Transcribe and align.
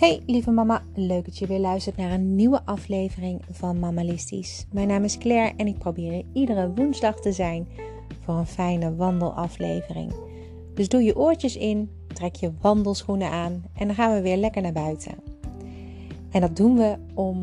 Hey 0.00 0.22
lieve 0.26 0.50
mama, 0.50 0.82
leuk 0.94 1.24
dat 1.24 1.38
je 1.38 1.46
weer 1.46 1.58
luistert 1.58 1.96
naar 1.96 2.12
een 2.12 2.34
nieuwe 2.34 2.64
aflevering 2.64 3.42
van 3.50 3.78
Mammalistisch. 3.78 4.66
Mijn 4.72 4.88
naam 4.88 5.04
is 5.04 5.18
Claire 5.18 5.56
en 5.56 5.66
ik 5.66 5.78
probeer 5.78 6.24
iedere 6.32 6.72
woensdag 6.74 7.20
te 7.20 7.32
zijn 7.32 7.68
voor 8.20 8.34
een 8.34 8.46
fijne 8.46 8.94
wandelaflevering. 8.94 10.12
Dus 10.74 10.88
doe 10.88 11.02
je 11.02 11.16
oortjes 11.16 11.56
in, 11.56 11.90
trek 12.06 12.34
je 12.34 12.52
wandelschoenen 12.60 13.30
aan 13.30 13.64
en 13.74 13.86
dan 13.86 13.96
gaan 13.96 14.14
we 14.14 14.20
weer 14.20 14.36
lekker 14.36 14.62
naar 14.62 14.72
buiten. 14.72 15.14
En 16.30 16.40
dat 16.40 16.56
doen 16.56 16.76
we 16.76 16.96
om 17.14 17.40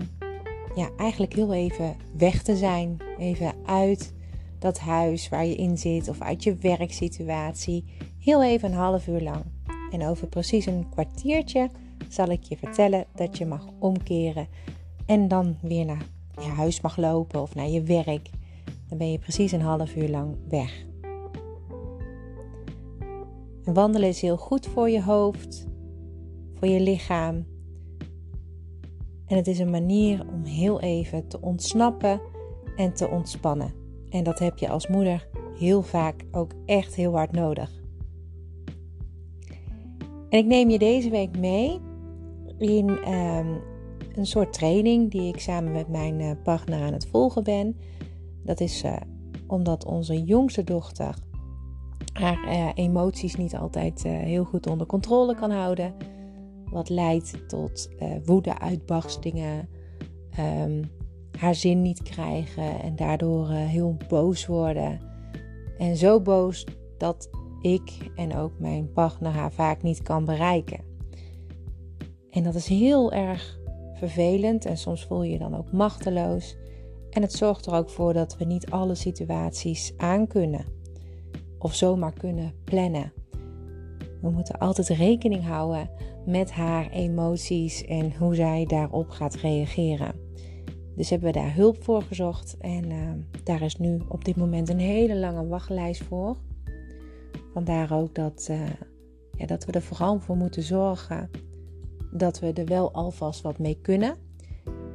ja, 0.76 0.89
eigenlijk 0.98 1.34
heel 1.34 1.53
even 1.53 1.95
weg 2.17 2.44
te 2.44 2.55
zijn, 2.55 2.98
even 3.17 3.53
uit 3.66 4.13
dat 4.59 4.80
huis 4.80 5.30
waar 5.30 5.45
je 5.45 5.55
in 5.55 5.77
zit 5.77 6.09
of 6.09 6.21
uit 6.21 6.44
je 6.44 6.55
werksituatie, 6.55 7.85
heel 8.20 8.44
even 8.44 8.71
een 8.71 8.77
half 8.77 9.08
uur 9.08 9.21
lang. 9.21 9.44
En 9.91 10.08
over 10.08 10.27
precies 10.27 10.66
een 10.66 10.89
kwartiertje 10.89 11.70
zal 12.13 12.27
ik 12.27 12.43
je 12.43 12.57
vertellen 12.57 13.05
dat 13.16 13.38
je 13.38 13.45
mag 13.45 13.67
omkeren 13.79 14.48
en 15.05 15.27
dan 15.27 15.57
weer 15.61 15.85
naar 15.85 16.05
je 16.41 16.49
huis 16.49 16.81
mag 16.81 16.98
lopen 16.98 17.41
of 17.41 17.55
naar 17.55 17.67
je 17.67 17.84
werk. 17.84 18.29
Dan 18.89 18.98
ben 18.98 19.11
je 19.11 19.20
precies 19.20 19.52
een 19.52 19.61
half 19.61 19.95
uur 19.95 20.09
lang 20.09 20.35
weg. 20.49 20.85
En 23.63 23.73
wandelen 23.73 24.09
is 24.09 24.21
heel 24.21 24.38
goed 24.38 24.67
voor 24.67 24.89
je 24.89 25.03
hoofd, 25.03 25.67
voor 26.53 26.67
je 26.67 26.79
lichaam. 26.79 27.45
En 29.26 29.35
het 29.35 29.48
is 29.48 29.59
een 29.59 29.70
manier 29.70 30.26
om 30.34 30.43
heel 30.43 30.81
even 30.81 31.27
te 31.27 31.41
ontsnappen 31.41 32.21
en 32.76 32.93
te 32.93 33.07
ontspannen. 33.07 33.73
En 34.09 34.23
dat 34.23 34.39
heb 34.39 34.57
je 34.57 34.70
als 34.70 34.87
moeder 34.87 35.27
heel 35.59 35.81
vaak 35.81 36.26
ook 36.31 36.51
echt 36.65 36.95
heel 36.95 37.12
hard 37.12 37.31
nodig. 37.31 37.81
En 40.29 40.39
ik 40.39 40.45
neem 40.45 40.70
je 40.70 40.79
deze 40.79 41.10
week 41.10 41.37
mee 41.37 41.79
in 42.58 42.90
um, 42.90 43.62
een 44.16 44.26
soort 44.26 44.54
training 44.54 45.12
die 45.12 45.34
ik 45.34 45.40
samen 45.40 45.72
met 45.72 45.88
mijn 45.88 46.20
uh, 46.20 46.32
partner 46.44 46.82
aan 46.82 46.94
het 46.94 47.08
volgen 47.08 47.44
ben. 47.44 47.77
Dat 48.44 48.60
is 48.60 48.84
uh, 48.84 48.96
omdat 49.48 49.86
onze 49.86 50.24
jongste 50.24 50.63
dochter 50.63 51.16
haar 52.13 52.46
uh, 52.46 52.70
emoties 52.76 53.35
niet 53.35 53.55
altijd 53.55 54.04
heel 54.04 54.44
goed 54.44 54.68
onder 54.68 54.88
controle 54.88 55.35
kan 55.35 55.52
houden. 55.52 55.94
Wat 56.72 56.90
leidt 56.90 57.50
tot 57.50 57.90
woede, 58.26 58.60
uitbarstingen, 58.60 59.70
um, 60.40 60.91
haar 61.40 61.55
zin 61.55 61.82
niet 61.82 62.02
krijgen 62.02 62.82
en 62.82 62.96
daardoor 62.96 63.50
heel 63.50 63.98
boos 64.08 64.46
worden. 64.46 65.00
En 65.78 65.96
zo 65.96 66.22
boos 66.22 66.66
dat 66.97 67.30
ik 67.62 68.12
en 68.16 68.35
ook 68.35 68.59
mijn 68.59 68.91
partner 68.91 69.31
haar 69.31 69.52
vaak 69.52 69.84
niet 69.84 70.02
kan 70.02 70.25
bereiken. 70.25 70.87
En 72.38 72.44
dat 72.44 72.56
is 72.56 72.68
heel 72.68 73.12
erg 73.12 73.59
vervelend 73.94 74.66
en 74.66 74.78
soms 74.78 75.06
voel 75.06 75.24
je 75.24 75.31
je 75.31 75.38
dan 75.38 75.56
ook 75.56 75.72
machteloos. 75.72 76.57
En 77.09 77.22
het 77.22 77.34
zorgt 77.34 77.66
er 77.66 77.74
ook 77.74 77.90
voor 77.90 78.13
dat 78.13 78.38
we 78.38 78.46
niet 78.46 78.69
alle 78.69 78.96
situaties 78.96 79.94
aankunnen 79.97 80.66
of 81.59 81.74
zomaar 81.74 82.13
kunnen 82.13 82.53
plannen. 82.63 83.13
We 84.22 84.29
moeten 84.29 84.57
altijd 84.59 84.88
rekening 84.88 85.46
houden 85.46 85.90
met 86.25 86.52
haar 86.52 86.90
emoties 86.91 87.85
en 87.85 88.18
hoe 88.18 88.35
zij 88.35 88.66
daarop 88.66 89.09
gaat 89.09 89.35
reageren. 89.35 90.16
Dus 90.96 91.09
hebben 91.09 91.34
we 91.34 91.40
daar 91.40 91.56
hulp 91.56 91.84
voor 91.84 92.01
gezocht 92.01 92.57
en 92.57 92.91
uh, 92.91 93.12
daar 93.44 93.62
is 93.62 93.75
nu 93.75 94.01
op 94.07 94.25
dit 94.25 94.35
moment 94.35 94.69
een 94.69 94.79
hele 94.79 95.16
lange 95.16 95.47
wachtlijst 95.47 96.03
voor. 96.03 96.38
Vandaar 97.53 97.94
ook 97.94 98.16
dat, 98.16 98.47
uh, 98.51 98.62
ja, 99.31 99.46
dat 99.46 99.66
we 99.66 99.72
er 99.72 99.81
vooral 99.81 100.19
voor 100.19 100.38
moeten 100.38 100.63
zorgen 100.63 101.29
dat 102.12 102.40
we 102.40 102.53
er 102.53 102.66
wel 102.66 102.91
alvast 102.91 103.41
wat 103.41 103.59
mee 103.59 103.78
kunnen. 103.81 104.16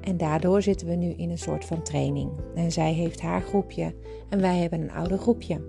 En 0.00 0.16
daardoor 0.16 0.62
zitten 0.62 0.86
we 0.86 0.94
nu 0.94 1.10
in 1.10 1.30
een 1.30 1.38
soort 1.38 1.64
van 1.64 1.82
training. 1.82 2.30
En 2.54 2.72
zij 2.72 2.92
heeft 2.92 3.20
haar 3.20 3.42
groepje 3.42 3.94
en 4.28 4.40
wij 4.40 4.56
hebben 4.56 4.80
een 4.80 4.90
ouder 4.90 5.18
groepje. 5.18 5.60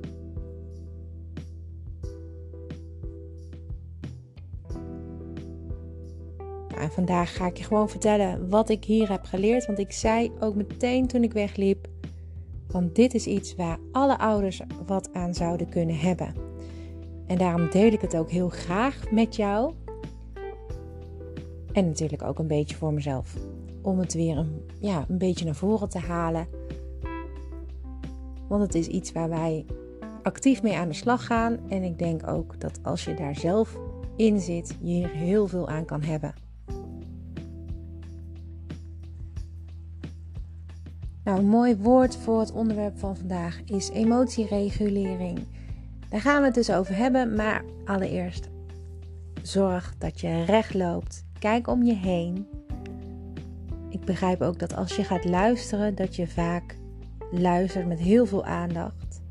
Nou, 6.68 6.82
en 6.82 6.92
vandaag 6.92 7.36
ga 7.36 7.48
ik 7.48 7.58
je 7.58 7.64
gewoon 7.64 7.90
vertellen 7.90 8.50
wat 8.50 8.70
ik 8.70 8.84
hier 8.84 9.10
heb 9.10 9.24
geleerd. 9.24 9.66
Want 9.66 9.80
ik 9.80 9.92
zei 9.92 10.32
ook 10.40 10.56
meteen 10.56 11.08
toen 11.08 11.24
ik 11.24 11.34
wegliep: 11.34 11.88
want 12.68 12.96
dit 12.96 13.14
is 13.14 13.28
iets 13.28 13.56
waar 13.56 13.78
alle 13.92 14.18
ouders 14.18 14.62
wat 14.86 15.14
aan 15.14 15.34
zouden 15.34 15.70
kunnen 15.70 15.98
hebben. 15.98 16.34
En 17.28 17.38
daarom 17.38 17.70
deel 17.70 17.92
ik 17.92 18.02
het 18.02 18.16
ook 18.16 18.30
heel 18.30 18.50
graag 18.50 19.12
met 19.12 19.36
jou. 19.36 19.74
En 21.74 21.86
natuurlijk 21.86 22.24
ook 22.24 22.40
een 22.40 22.48
beetje 22.48 22.76
voor 22.76 22.94
mezelf. 22.94 23.36
Om 23.82 24.00
het 24.00 24.14
weer 24.14 24.38
een, 24.38 24.62
ja, 24.80 25.06
een 25.10 25.18
beetje 25.18 25.46
naar 25.46 25.56
voren 25.56 25.90
te 25.90 26.00
halen. 26.00 26.48
Want 28.48 28.62
het 28.62 28.76
is 28.76 28.88
iets 28.88 29.12
waar 29.12 29.30
wij 29.30 29.66
actief 30.24 30.64
mee 30.64 30.78
aan 30.78 30.88
de 30.88 30.94
slag 30.94 31.26
gaan. 31.26 31.60
En 31.70 31.84
ik 31.84 32.00
denk 32.00 32.28
ook 32.28 32.60
dat 32.60 32.80
als 32.84 33.04
je 33.04 33.14
daar 33.14 33.36
zelf 33.36 33.78
in 34.16 34.40
zit, 34.40 34.78
je 34.82 34.94
hier 34.94 35.10
heel 35.10 35.48
veel 35.48 35.68
aan 35.68 35.86
kan 35.86 36.02
hebben. 36.02 36.34
Nou, 41.24 41.40
een 41.40 41.48
mooi 41.48 41.78
woord 41.78 42.16
voor 42.16 42.40
het 42.40 42.52
onderwerp 42.52 42.98
van 42.98 43.18
vandaag 43.18 43.62
is 43.66 43.90
emotieregulering. 43.90 45.40
Daar 46.10 46.22
gaan 46.22 46.40
we 46.40 46.46
het 46.46 46.56
dus 46.56 46.72
over 46.72 46.96
hebben, 46.96 47.36
maar 47.36 47.66
allereerst 47.86 48.50
zorg 49.42 49.94
dat 49.98 50.22
je 50.22 50.44
recht 50.44 50.74
loopt 50.74 51.26
Kijk 51.44 51.68
om 51.68 51.84
je 51.84 51.94
heen. 51.94 52.48
Ik 53.90 54.06
begrijp 54.06 54.42
ook 54.42 54.60
dat 54.60 54.76
als 54.76 54.96
je 54.96 55.04
gaat 55.04 55.26
luisteren, 55.26 55.96
dat 55.96 56.16
je 56.16 56.28
vaak 56.28 56.78
luistert 57.32 57.88
met 57.88 58.00
heel 58.00 58.26
veel 58.26 58.46
aandacht. 58.46 59.22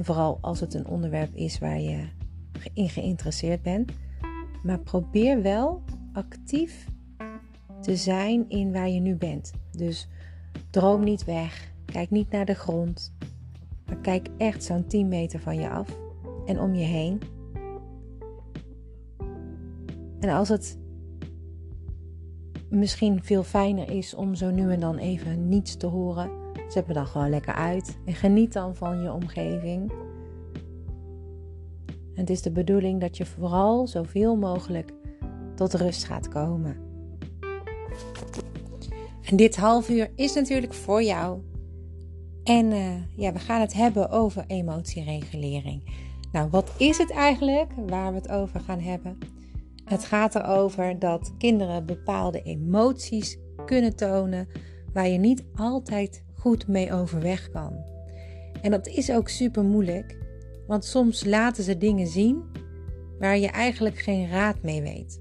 Vooral 0.00 0.38
als 0.40 0.60
het 0.60 0.74
een 0.74 0.86
onderwerp 0.86 1.34
is 1.34 1.58
waar 1.58 1.80
je 1.80 2.08
in 2.74 2.88
geïnteresseerd 2.88 3.62
bent. 3.62 3.92
Maar 4.62 4.78
probeer 4.78 5.42
wel 5.42 5.82
actief 6.12 6.88
te 7.80 7.96
zijn 7.96 8.48
in 8.48 8.72
waar 8.72 8.88
je 8.88 9.00
nu 9.00 9.14
bent. 9.14 9.52
Dus 9.72 10.08
droom 10.70 11.04
niet 11.04 11.24
weg. 11.24 11.72
Kijk 11.84 12.10
niet 12.10 12.30
naar 12.30 12.44
de 12.44 12.54
grond. 12.54 13.14
Maar 13.86 13.98
kijk 13.98 14.28
echt 14.36 14.64
zo'n 14.64 14.86
10 14.86 15.08
meter 15.08 15.40
van 15.40 15.56
je 15.60 15.70
af 15.70 15.98
en 16.46 16.60
om 16.60 16.74
je 16.74 16.84
heen. 16.84 17.20
En 20.20 20.28
als 20.28 20.48
het 20.48 20.78
misschien 22.68 23.22
veel 23.22 23.42
fijner 23.42 23.90
is 23.90 24.14
om 24.14 24.34
zo 24.34 24.50
nu 24.50 24.72
en 24.72 24.80
dan 24.80 24.96
even 24.96 25.48
niets 25.48 25.76
te 25.76 25.86
horen. 25.86 26.30
Zet 26.68 26.86
me 26.86 26.94
dan 26.94 27.06
gewoon 27.06 27.30
lekker 27.30 27.54
uit 27.54 27.98
en 28.04 28.14
geniet 28.14 28.52
dan 28.52 28.76
van 28.76 29.02
je 29.02 29.12
omgeving. 29.12 29.92
Het 32.14 32.30
is 32.30 32.42
de 32.42 32.50
bedoeling 32.50 33.00
dat 33.00 33.16
je 33.16 33.26
vooral 33.26 33.86
zoveel 33.86 34.36
mogelijk 34.36 34.92
tot 35.54 35.74
rust 35.74 36.04
gaat 36.04 36.28
komen. 36.28 36.76
En 39.22 39.36
dit 39.36 39.56
half 39.56 39.90
uur 39.90 40.10
is 40.14 40.34
natuurlijk 40.34 40.74
voor 40.74 41.02
jou. 41.02 41.40
En 42.44 42.72
uh, 42.72 42.94
ja, 43.16 43.32
we 43.32 43.38
gaan 43.38 43.60
het 43.60 43.72
hebben 43.72 44.10
over 44.10 44.44
emotieregulering. 44.46 46.06
Nou, 46.32 46.50
wat 46.50 46.72
is 46.76 46.98
het 46.98 47.10
eigenlijk 47.10 47.72
waar 47.86 48.10
we 48.10 48.18
het 48.18 48.28
over 48.28 48.60
gaan 48.60 48.80
hebben? 48.80 49.18
Het 49.88 50.04
gaat 50.04 50.34
erover 50.34 50.98
dat 50.98 51.32
kinderen 51.38 51.86
bepaalde 51.86 52.42
emoties 52.42 53.38
kunnen 53.66 53.96
tonen 53.96 54.48
waar 54.92 55.08
je 55.08 55.18
niet 55.18 55.44
altijd 55.54 56.24
goed 56.34 56.66
mee 56.66 56.92
overweg 56.92 57.50
kan. 57.50 57.84
En 58.62 58.70
dat 58.70 58.86
is 58.86 59.10
ook 59.10 59.28
super 59.28 59.64
moeilijk, 59.64 60.18
want 60.66 60.84
soms 60.84 61.24
laten 61.24 61.64
ze 61.64 61.78
dingen 61.78 62.06
zien 62.06 62.42
waar 63.18 63.38
je 63.38 63.48
eigenlijk 63.48 63.98
geen 63.98 64.28
raad 64.28 64.62
mee 64.62 64.82
weet. 64.82 65.18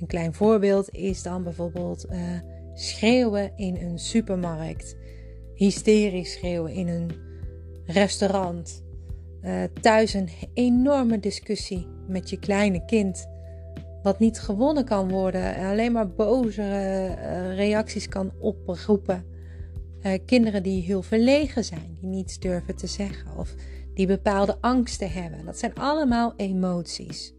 Een 0.00 0.06
klein 0.06 0.34
voorbeeld 0.34 0.90
is 0.90 1.22
dan 1.22 1.42
bijvoorbeeld 1.42 2.06
uh, 2.10 2.18
schreeuwen 2.74 3.52
in 3.56 3.76
een 3.76 3.98
supermarkt, 3.98 4.96
hysterisch 5.54 6.32
schreeuwen 6.32 6.72
in 6.72 6.88
een 6.88 7.10
restaurant, 7.84 8.84
uh, 9.42 9.62
thuis 9.80 10.14
een 10.14 10.28
enorme 10.54 11.20
discussie 11.20 11.86
met 12.08 12.30
je 12.30 12.38
kleine 12.38 12.84
kind 12.84 13.34
wat 14.06 14.18
niet 14.18 14.40
gewonnen 14.40 14.84
kan 14.84 15.08
worden, 15.08 15.56
alleen 15.56 15.92
maar 15.92 16.10
boze 16.10 16.62
uh, 16.62 17.56
reacties 17.56 18.08
kan 18.08 18.32
oproepen. 18.38 19.24
Uh, 20.02 20.12
kinderen 20.26 20.62
die 20.62 20.82
heel 20.82 21.02
verlegen 21.02 21.64
zijn, 21.64 21.96
die 22.00 22.08
niets 22.08 22.38
durven 22.38 22.76
te 22.76 22.86
zeggen 22.86 23.36
of 23.36 23.54
die 23.94 24.06
bepaalde 24.06 24.56
angsten 24.60 25.10
hebben. 25.10 25.44
Dat 25.44 25.58
zijn 25.58 25.74
allemaal 25.74 26.32
emoties. 26.36 27.34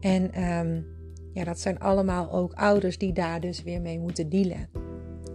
En 0.00 0.42
um, 0.42 0.86
ja, 1.32 1.44
dat 1.44 1.60
zijn 1.60 1.78
allemaal 1.78 2.32
ook 2.32 2.52
ouders 2.52 2.98
die 2.98 3.12
daar 3.12 3.40
dus 3.40 3.62
weer 3.62 3.80
mee 3.80 3.98
moeten 3.98 4.28
dealen. 4.28 4.68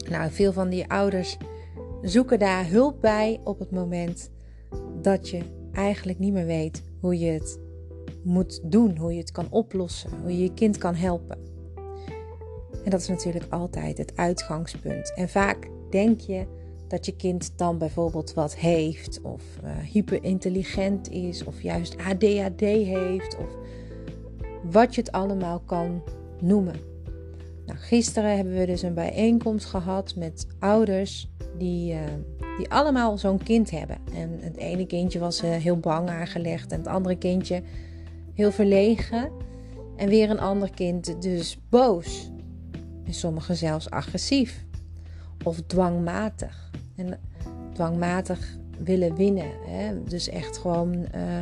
Nou, 0.10 0.32
veel 0.32 0.54
van 0.54 0.70
die 0.70 0.90
ouders 0.90 1.38
zoeken 2.02 2.40
daar 2.40 2.70
hulp 2.70 3.02
bij 3.02 3.40
op 3.44 3.60
het 3.60 3.72
moment 3.72 4.32
dat 5.02 5.30
je 5.30 5.42
eigenlijk 5.72 6.20
niet 6.20 6.34
meer 6.34 6.46
weet 6.46 6.84
hoe 7.00 7.20
je 7.20 7.32
het 7.32 7.60
moet 8.28 8.60
doen, 8.64 8.98
hoe 8.98 9.14
je 9.14 9.20
het 9.20 9.32
kan 9.32 9.48
oplossen, 9.50 10.10
hoe 10.22 10.32
je 10.32 10.44
je 10.44 10.54
kind 10.54 10.78
kan 10.78 10.96
helpen. 10.96 11.38
En 12.84 12.90
dat 12.90 13.02
is 13.02 13.08
natuurlijk 13.08 13.54
altijd 13.54 13.98
het 13.98 14.16
uitgangspunt. 14.16 15.14
En 15.16 15.30
vaak 15.30 15.70
denk 15.90 16.20
je 16.20 16.46
dat 16.88 17.06
je 17.06 17.16
kind 17.16 17.58
dan 17.58 17.78
bijvoorbeeld 17.78 18.34
wat 18.34 18.56
heeft, 18.56 19.22
of 19.22 19.44
uh, 19.64 19.70
hyperintelligent 19.78 21.10
is, 21.10 21.44
of 21.44 21.62
juist 21.62 21.98
ADHD 21.98 22.60
heeft, 22.60 23.38
of 23.38 23.58
wat 24.72 24.96
je 24.96 25.02
het 25.02 25.12
allemaal 25.12 25.60
kan 25.60 26.04
noemen. 26.42 26.76
Nou, 27.66 27.80
gisteren 27.80 28.36
hebben 28.36 28.58
we 28.58 28.66
dus 28.66 28.82
een 28.82 28.94
bijeenkomst 28.94 29.66
gehad 29.66 30.16
met 30.16 30.48
ouders 30.60 31.30
die, 31.58 31.94
uh, 31.94 32.00
die 32.58 32.70
allemaal 32.70 33.18
zo'n 33.18 33.44
kind 33.44 33.72
hebben. 33.72 33.98
En 34.14 34.40
het 34.40 34.58
ene 34.58 34.86
kindje 34.86 35.20
was 35.20 35.44
uh, 35.44 35.50
heel 35.50 35.78
bang 35.78 36.10
aangelegd 36.10 36.72
en 36.72 36.78
het 36.78 36.88
andere 36.88 37.18
kindje 37.18 37.62
heel 38.38 38.52
verlegen. 38.52 39.32
En 39.96 40.10
weer 40.10 40.30
een 40.30 40.40
ander 40.40 40.72
kind 40.72 41.22
dus 41.22 41.60
boos. 41.70 42.32
En 43.04 43.14
sommigen 43.14 43.56
zelfs 43.56 43.90
agressief 43.90 44.66
of 45.44 45.62
dwangmatig. 45.62 46.72
En 46.96 47.20
dwangmatig 47.74 48.58
willen 48.78 49.16
winnen. 49.16 49.52
Hè? 49.66 50.04
Dus 50.04 50.30
echt 50.30 50.58
gewoon 50.58 50.96
uh, 50.96 51.38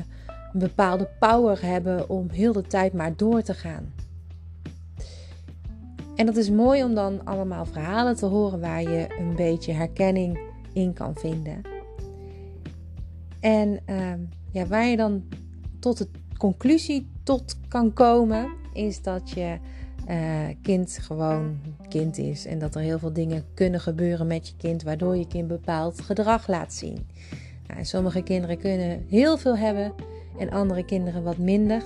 een 0.53 0.59
bepaalde 0.59 1.09
power 1.19 1.65
hebben 1.65 2.09
om 2.09 2.29
heel 2.29 2.53
de 2.53 2.61
tijd 2.61 2.93
maar 2.93 3.15
door 3.15 3.41
te 3.41 3.53
gaan. 3.53 3.93
En 6.15 6.25
dat 6.25 6.35
is 6.35 6.49
mooi 6.49 6.83
om 6.83 6.93
dan 6.93 7.25
allemaal 7.25 7.65
verhalen 7.65 8.15
te 8.15 8.25
horen 8.25 8.59
waar 8.59 8.81
je 8.81 9.15
een 9.19 9.35
beetje 9.35 9.73
herkenning 9.73 10.39
in 10.73 10.93
kan 10.93 11.15
vinden. 11.15 11.61
En 13.39 13.79
uh, 13.89 14.13
ja, 14.51 14.65
waar 14.65 14.85
je 14.85 14.97
dan 14.97 15.23
tot 15.79 15.97
de 15.97 16.07
conclusie 16.37 17.07
tot 17.23 17.57
kan 17.67 17.93
komen, 17.93 18.49
is 18.73 19.01
dat 19.01 19.29
je 19.29 19.57
uh, 20.09 20.55
kind 20.61 20.97
gewoon 21.01 21.57
kind 21.89 22.17
is. 22.17 22.45
En 22.45 22.59
dat 22.59 22.75
er 22.75 22.81
heel 22.81 22.99
veel 22.99 23.13
dingen 23.13 23.43
kunnen 23.53 23.79
gebeuren 23.79 24.27
met 24.27 24.47
je 24.47 24.53
kind, 24.57 24.83
waardoor 24.83 25.15
je 25.15 25.27
kind 25.27 25.47
bepaald 25.47 26.01
gedrag 26.01 26.47
laat 26.47 26.73
zien. 26.73 27.07
Nou, 27.67 27.85
sommige 27.85 28.21
kinderen 28.21 28.57
kunnen 28.57 29.05
heel 29.09 29.37
veel 29.37 29.57
hebben 29.57 29.93
en 30.37 30.49
andere 30.49 30.85
kinderen 30.85 31.23
wat 31.23 31.37
minder. 31.37 31.83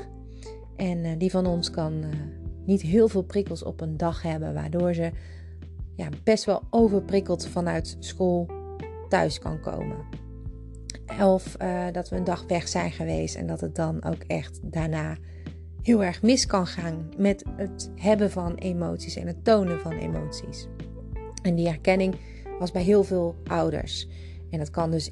En 0.75 0.97
uh, 0.97 1.11
die 1.17 1.31
van 1.31 1.45
ons 1.45 1.71
kan 1.71 1.93
uh, 1.93 2.07
niet 2.65 2.81
heel 2.81 3.07
veel 3.07 3.23
prikkels 3.23 3.63
op 3.63 3.81
een 3.81 3.97
dag 3.97 4.21
hebben, 4.21 4.53
waardoor 4.53 4.93
ze 4.93 5.11
ja, 5.95 6.09
best 6.23 6.43
wel 6.43 6.61
overprikkeld 6.69 7.47
vanuit 7.47 7.97
school 7.99 8.47
thuis 9.09 9.39
kan 9.39 9.59
komen. 9.59 9.97
Of 11.21 11.57
dat 11.91 12.09
we 12.09 12.15
een 12.15 12.23
dag 12.23 12.45
weg 12.47 12.67
zijn 12.67 12.91
geweest 12.91 13.35
en 13.35 13.47
dat 13.47 13.61
het 13.61 13.75
dan 13.75 14.03
ook 14.03 14.23
echt 14.27 14.59
daarna 14.63 15.17
heel 15.81 16.03
erg 16.03 16.21
mis 16.21 16.45
kan 16.45 16.67
gaan 16.67 17.09
met 17.17 17.43
het 17.55 17.91
hebben 17.95 18.31
van 18.31 18.55
emoties 18.55 19.15
en 19.15 19.27
het 19.27 19.43
tonen 19.43 19.79
van 19.79 19.91
emoties. 19.91 20.67
En 21.41 21.55
die 21.55 21.67
herkenning 21.67 22.15
was 22.59 22.71
bij 22.71 22.83
heel 22.83 23.03
veel 23.03 23.35
ouders. 23.43 24.07
En 24.49 24.59
dat 24.59 24.69
kan 24.69 24.91
dus 24.91 25.11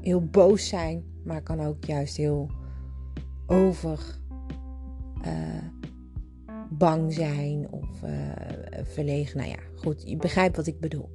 heel 0.00 0.24
boos 0.24 0.68
zijn, 0.68 1.04
maar 1.24 1.42
kan 1.42 1.60
ook 1.60 1.84
juist 1.84 2.16
heel 2.16 2.50
over 3.46 4.18
uh, 5.26 5.32
bang 6.70 7.12
zijn 7.12 7.70
of 7.70 8.02
uh, 8.04 8.10
verlegen. 8.82 9.38
Nou 9.38 9.50
ja, 9.50 9.58
goed, 9.74 10.02
je 10.08 10.16
begrijpt 10.16 10.56
wat 10.56 10.66
ik 10.66 10.80
bedoel. 10.80 11.12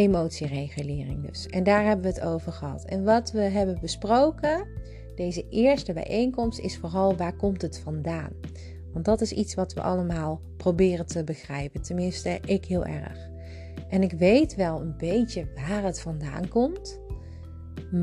Emotieregulering 0.00 1.26
dus. 1.26 1.46
En 1.46 1.64
daar 1.64 1.84
hebben 1.84 2.04
we 2.04 2.18
het 2.18 2.20
over 2.26 2.52
gehad. 2.52 2.84
En 2.84 3.04
wat 3.04 3.30
we 3.30 3.40
hebben 3.40 3.78
besproken 3.80 4.66
deze 5.14 5.48
eerste 5.48 5.92
bijeenkomst 5.92 6.58
is 6.58 6.78
vooral 6.78 7.16
waar 7.16 7.36
komt 7.36 7.62
het 7.62 7.78
vandaan? 7.78 8.32
Want 8.92 9.04
dat 9.04 9.20
is 9.20 9.32
iets 9.32 9.54
wat 9.54 9.72
we 9.72 9.80
allemaal 9.82 10.40
proberen 10.56 11.06
te 11.06 11.24
begrijpen. 11.24 11.82
Tenminste, 11.82 12.38
ik 12.44 12.64
heel 12.64 12.84
erg. 12.84 13.28
En 13.88 14.02
ik 14.02 14.12
weet 14.12 14.54
wel 14.54 14.80
een 14.80 14.96
beetje 14.96 15.46
waar 15.54 15.82
het 15.82 16.00
vandaan 16.00 16.48
komt. 16.48 17.00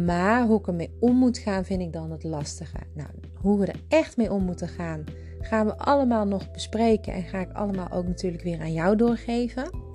Maar 0.05 0.45
hoe 0.45 0.59
ik 0.59 0.67
ermee 0.67 0.95
om 0.99 1.15
moet 1.15 1.37
gaan, 1.37 1.65
vind 1.65 1.81
ik 1.81 1.93
dan 1.93 2.11
het 2.11 2.23
lastige. 2.23 2.77
Nou, 2.93 3.09
hoe 3.33 3.59
we 3.59 3.65
er 3.65 3.81
echt 3.87 4.17
mee 4.17 4.31
om 4.31 4.43
moeten 4.43 4.67
gaan, 4.67 5.03
gaan 5.39 5.65
we 5.65 5.77
allemaal 5.77 6.25
nog 6.25 6.51
bespreken. 6.51 7.13
En 7.13 7.23
ga 7.23 7.39
ik 7.39 7.51
allemaal 7.51 7.91
ook 7.91 8.07
natuurlijk 8.07 8.43
weer 8.43 8.59
aan 8.59 8.73
jou 8.73 8.95
doorgeven. 8.95 9.86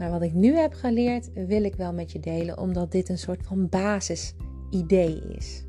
Maar 0.00 0.10
wat 0.10 0.22
ik 0.22 0.34
nu 0.34 0.56
heb 0.56 0.72
geleerd, 0.74 1.30
wil 1.34 1.64
ik 1.64 1.74
wel 1.74 1.92
met 1.92 2.12
je 2.12 2.20
delen, 2.20 2.58
omdat 2.58 2.92
dit 2.92 3.08
een 3.08 3.18
soort 3.18 3.46
van 3.46 3.68
basisidee 3.68 5.22
is. 5.36 5.64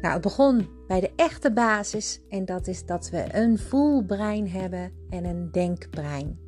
Nou, 0.00 0.12
het 0.12 0.22
begon 0.22 0.68
bij 0.86 1.00
de 1.00 1.10
echte 1.16 1.52
basis 1.52 2.20
en 2.28 2.44
dat 2.44 2.66
is 2.66 2.84
dat 2.84 3.10
we 3.10 3.24
een 3.30 3.58
voelbrein 3.58 4.48
hebben 4.48 4.92
en 5.10 5.24
een 5.24 5.48
denkbrein. 5.52 6.38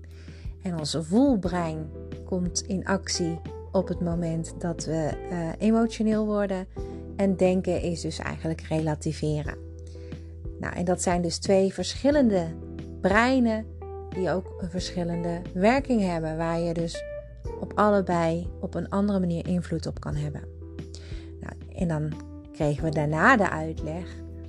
En 0.63 0.79
onze 0.79 1.03
voelbrein 1.03 1.91
komt 2.25 2.61
in 2.61 2.87
actie 2.87 3.41
op 3.73 3.89
het 3.89 4.01
moment 4.01 4.55
dat 4.59 4.85
we 4.85 5.11
uh, 5.31 5.49
emotioneel 5.59 6.27
worden 6.27 6.67
en 7.17 7.37
denken 7.37 7.83
is 7.83 8.01
dus 8.01 8.19
eigenlijk 8.19 8.61
relativeren. 8.61 9.57
Nou, 10.61 10.75
en 10.75 10.85
dat 10.85 11.03
zijn 11.03 11.23
dus 11.23 11.39
twee 11.39 11.73
verschillende 11.73 12.47
breinen 13.01 13.67
die 14.11 14.31
ook 14.31 14.55
een 14.61 14.71
verschillende 14.71 15.43
werking 15.55 16.01
hebben, 16.01 16.37
waar 16.37 16.61
je 16.61 16.75
dus 16.75 17.05
op 17.61 17.73
allebei 17.75 18.49
op 18.61 18.75
een 18.75 18.89
andere 18.89 19.21
manier 19.21 19.47
invloed 19.47 19.87
op 19.87 20.01
kan 20.01 20.15
hebben. 20.15 20.43
Nou, 21.41 21.55
en 21.75 21.89
dan 21.89 22.13
kregen 22.53 22.85
we 22.85 22.91
daarna 22.91 23.37
de 23.37 23.51
uitleg 23.51 24.07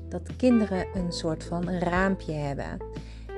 dat 0.09 0.35
kinderen 0.35 0.85
een 0.93 1.11
soort 1.11 1.43
van 1.43 1.69
raampje 1.69 2.33
hebben. 2.33 2.77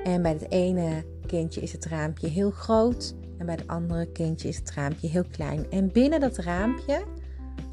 En 0.03 0.21
bij 0.21 0.31
het 0.31 0.51
ene 0.51 1.03
kindje 1.25 1.61
is 1.61 1.71
het 1.71 1.85
raampje 1.85 2.27
heel 2.27 2.51
groot 2.51 3.15
en 3.37 3.45
bij 3.45 3.55
het 3.55 3.67
andere 3.67 4.11
kindje 4.11 4.47
is 4.47 4.57
het 4.57 4.71
raampje 4.71 5.07
heel 5.07 5.25
klein. 5.31 5.65
En 5.69 5.91
binnen 5.91 6.19
dat 6.19 6.37
raampje 6.37 7.03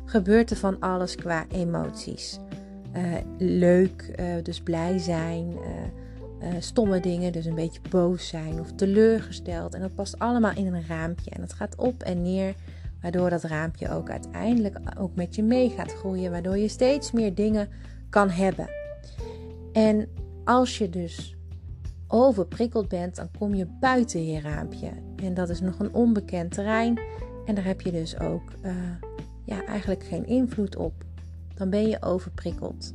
gebeurt 0.04 0.50
er 0.50 0.56
van 0.56 0.80
alles 0.80 1.14
qua 1.14 1.46
emoties. 1.48 2.38
Uh, 2.96 3.14
leuk, 3.38 4.14
uh, 4.20 4.26
dus 4.42 4.60
blij 4.60 4.98
zijn, 4.98 5.52
uh, 5.52 5.60
stomme 6.58 7.00
dingen, 7.00 7.32
dus 7.32 7.44
een 7.44 7.54
beetje 7.54 7.80
boos 7.90 8.28
zijn 8.28 8.60
of 8.60 8.72
teleurgesteld. 8.72 9.74
En 9.74 9.80
dat 9.80 9.94
past 9.94 10.18
allemaal 10.18 10.54
in 10.54 10.74
een 10.74 10.86
raampje 10.86 11.30
en 11.30 11.40
het 11.40 11.52
gaat 11.52 11.76
op 11.76 12.02
en 12.02 12.22
neer 12.22 12.54
Waardoor 13.00 13.30
dat 13.30 13.42
raampje 13.42 13.90
ook 13.90 14.10
uiteindelijk 14.10 14.78
ook 14.98 15.14
met 15.14 15.34
je 15.34 15.42
mee 15.42 15.70
gaat 15.70 15.92
groeien. 15.92 16.30
Waardoor 16.30 16.58
je 16.58 16.68
steeds 16.68 17.12
meer 17.12 17.34
dingen 17.34 17.68
kan 18.10 18.30
hebben. 18.30 18.70
En 19.72 20.08
als 20.44 20.78
je 20.78 20.90
dus 20.90 21.36
overprikkeld 22.08 22.88
bent, 22.88 23.16
dan 23.16 23.30
kom 23.38 23.54
je 23.54 23.66
buiten 23.80 24.26
je 24.26 24.40
raampje. 24.40 24.90
En 25.16 25.34
dat 25.34 25.48
is 25.48 25.60
nog 25.60 25.78
een 25.78 25.94
onbekend 25.94 26.52
terrein. 26.52 27.00
En 27.44 27.54
daar 27.54 27.64
heb 27.64 27.80
je 27.80 27.92
dus 27.92 28.18
ook 28.20 28.52
uh, 28.64 28.72
ja, 29.44 29.64
eigenlijk 29.64 30.04
geen 30.04 30.26
invloed 30.26 30.76
op. 30.76 31.04
Dan 31.54 31.70
ben 31.70 31.88
je 31.88 32.02
overprikkeld. 32.02 32.94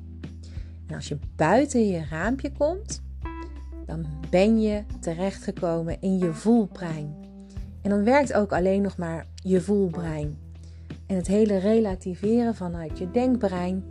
En 0.87 0.95
als 0.95 1.07
je 1.07 1.17
buiten 1.35 1.87
je 1.87 2.05
raampje 2.09 2.51
komt, 2.51 3.01
dan 3.85 4.05
ben 4.29 4.61
je 4.61 4.83
terechtgekomen 4.99 6.01
in 6.01 6.17
je 6.17 6.33
voelbrein. 6.33 7.15
En 7.81 7.89
dan 7.89 8.03
werkt 8.03 8.33
ook 8.33 8.51
alleen 8.51 8.81
nog 8.81 8.97
maar 8.97 9.25
je 9.35 9.61
voelbrein. 9.61 10.37
En 11.05 11.15
het 11.15 11.27
hele 11.27 11.57
relativeren 11.57 12.55
vanuit 12.55 12.97
je 12.97 13.11
denkbrein 13.11 13.83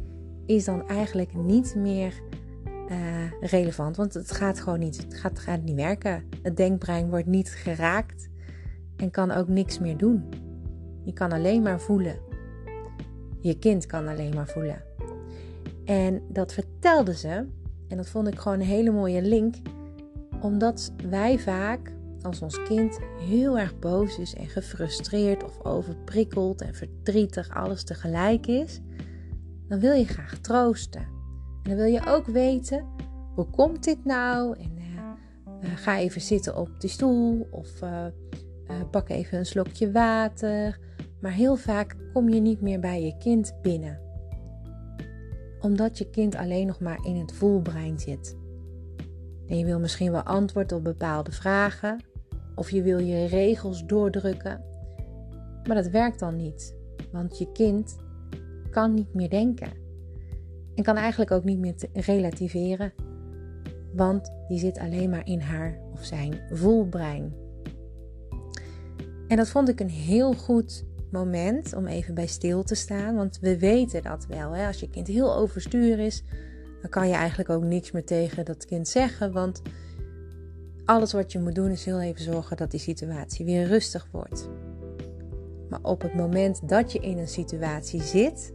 is 0.46 0.64
dan 0.64 0.88
eigenlijk 0.88 1.34
niet 1.34 1.74
meer 1.76 2.22
uh, 2.90 2.96
relevant. 3.40 3.96
Want 3.96 4.14
het 4.14 4.30
gaat 4.30 4.60
gewoon 4.60 4.78
niet, 4.78 4.96
het 4.96 5.14
gaat, 5.14 5.38
gaat 5.38 5.62
niet 5.62 5.74
werken. 5.74 6.24
Het 6.42 6.56
denkbrein 6.56 7.10
wordt 7.10 7.26
niet 7.26 7.48
geraakt 7.48 8.28
en 8.96 9.10
kan 9.10 9.30
ook 9.30 9.48
niks 9.48 9.78
meer 9.78 9.96
doen. 9.96 10.28
Je 11.04 11.12
kan 11.12 11.32
alleen 11.32 11.62
maar 11.62 11.80
voelen. 11.80 12.18
Je 13.40 13.58
kind 13.58 13.86
kan 13.86 14.08
alleen 14.08 14.34
maar 14.34 14.48
voelen. 14.48 14.82
En 15.84 16.22
dat 16.28 16.52
vertelde 16.52 17.16
ze. 17.16 17.46
En 17.88 17.96
dat 17.96 18.08
vond 18.08 18.28
ik 18.28 18.38
gewoon 18.38 18.60
een 18.60 18.66
hele 18.66 18.90
mooie 18.90 19.22
link. 19.22 19.56
Omdat 20.42 20.92
wij 21.08 21.38
vaak 21.38 21.92
als 22.22 22.42
ons 22.42 22.62
kind 22.62 22.98
heel 23.18 23.58
erg 23.58 23.78
boos 23.78 24.18
is 24.18 24.34
en 24.34 24.48
gefrustreerd 24.48 25.44
of 25.44 25.64
overprikkeld 25.64 26.60
en 26.60 26.74
verdrietig, 26.74 27.50
alles 27.50 27.84
tegelijk 27.84 28.46
is, 28.46 28.80
dan 29.68 29.80
wil 29.80 29.92
je 29.92 30.04
graag 30.04 30.38
troosten. 30.38 31.00
En 31.62 31.70
dan 31.70 31.76
wil 31.76 31.92
je 31.92 32.06
ook 32.06 32.26
weten, 32.26 32.86
hoe 33.34 33.50
komt 33.50 33.84
dit 33.84 34.04
nou? 34.04 34.58
En 34.58 34.78
uh, 34.78 34.84
uh, 35.62 35.76
ga 35.76 35.98
even 35.98 36.20
zitten 36.20 36.56
op 36.56 36.80
die 36.80 36.90
stoel 36.90 37.46
of 37.50 37.82
uh, 37.82 38.06
pak 38.90 39.08
even 39.08 39.38
een 39.38 39.46
slokje 39.46 39.92
water. 39.92 40.78
Maar 41.20 41.32
heel 41.32 41.56
vaak 41.56 41.96
kom 42.12 42.28
je 42.28 42.40
niet 42.40 42.60
meer 42.60 42.80
bij 42.80 43.02
je 43.04 43.16
kind 43.18 43.54
binnen. 43.62 44.00
Omdat 45.60 45.98
je 45.98 46.10
kind 46.10 46.34
alleen 46.34 46.66
nog 46.66 46.80
maar 46.80 46.98
in 47.04 47.16
het 47.16 47.32
voelbrein 47.32 47.98
zit. 48.00 48.36
En 49.52 49.58
je 49.58 49.64
wil 49.64 49.78
misschien 49.78 50.12
wel 50.12 50.22
antwoord 50.22 50.72
op 50.72 50.84
bepaalde 50.84 51.32
vragen, 51.32 52.00
of 52.54 52.70
je 52.70 52.82
wil 52.82 52.98
je 52.98 53.26
regels 53.26 53.86
doordrukken. 53.86 54.64
Maar 55.66 55.76
dat 55.76 55.88
werkt 55.88 56.18
dan 56.18 56.36
niet, 56.36 56.74
want 57.10 57.38
je 57.38 57.52
kind 57.52 57.96
kan 58.70 58.94
niet 58.94 59.14
meer 59.14 59.30
denken. 59.30 59.68
En 60.74 60.82
kan 60.82 60.96
eigenlijk 60.96 61.30
ook 61.30 61.44
niet 61.44 61.58
meer 61.58 61.74
relativeren. 61.92 62.92
Want 63.94 64.32
die 64.48 64.58
zit 64.58 64.78
alleen 64.78 65.10
maar 65.10 65.26
in 65.26 65.40
haar 65.40 65.78
of 65.92 66.04
zijn 66.04 66.40
voelbrein. 66.50 67.32
En 69.28 69.36
dat 69.36 69.48
vond 69.48 69.68
ik 69.68 69.80
een 69.80 69.90
heel 69.90 70.32
goed 70.32 70.84
moment 71.10 71.74
om 71.74 71.86
even 71.86 72.14
bij 72.14 72.26
stil 72.26 72.62
te 72.62 72.74
staan. 72.74 73.14
Want 73.14 73.38
we 73.40 73.58
weten 73.58 74.02
dat 74.02 74.26
wel. 74.26 74.52
Hè? 74.52 74.66
Als 74.66 74.80
je 74.80 74.90
kind 74.90 75.06
heel 75.06 75.34
overstuur 75.34 75.98
is, 75.98 76.22
dan 76.82 76.90
kan 76.90 77.08
je 77.08 77.14
eigenlijk 77.14 77.50
ook 77.50 77.62
niks 77.62 77.90
meer 77.90 78.04
tegen 78.04 78.44
dat 78.44 78.64
kind 78.64 78.88
zeggen. 78.88 79.32
Want 79.32 79.62
alles 80.84 81.12
wat 81.12 81.32
je 81.32 81.38
moet 81.38 81.54
doen 81.54 81.70
is 81.70 81.84
heel 81.84 82.00
even 82.00 82.22
zorgen 82.22 82.56
dat 82.56 82.70
die 82.70 82.80
situatie 82.80 83.44
weer 83.44 83.66
rustig 83.66 84.08
wordt. 84.10 84.48
Maar 85.68 85.82
op 85.82 86.02
het 86.02 86.14
moment 86.14 86.68
dat 86.68 86.92
je 86.92 86.98
in 86.98 87.18
een 87.18 87.28
situatie 87.28 88.02
zit 88.02 88.52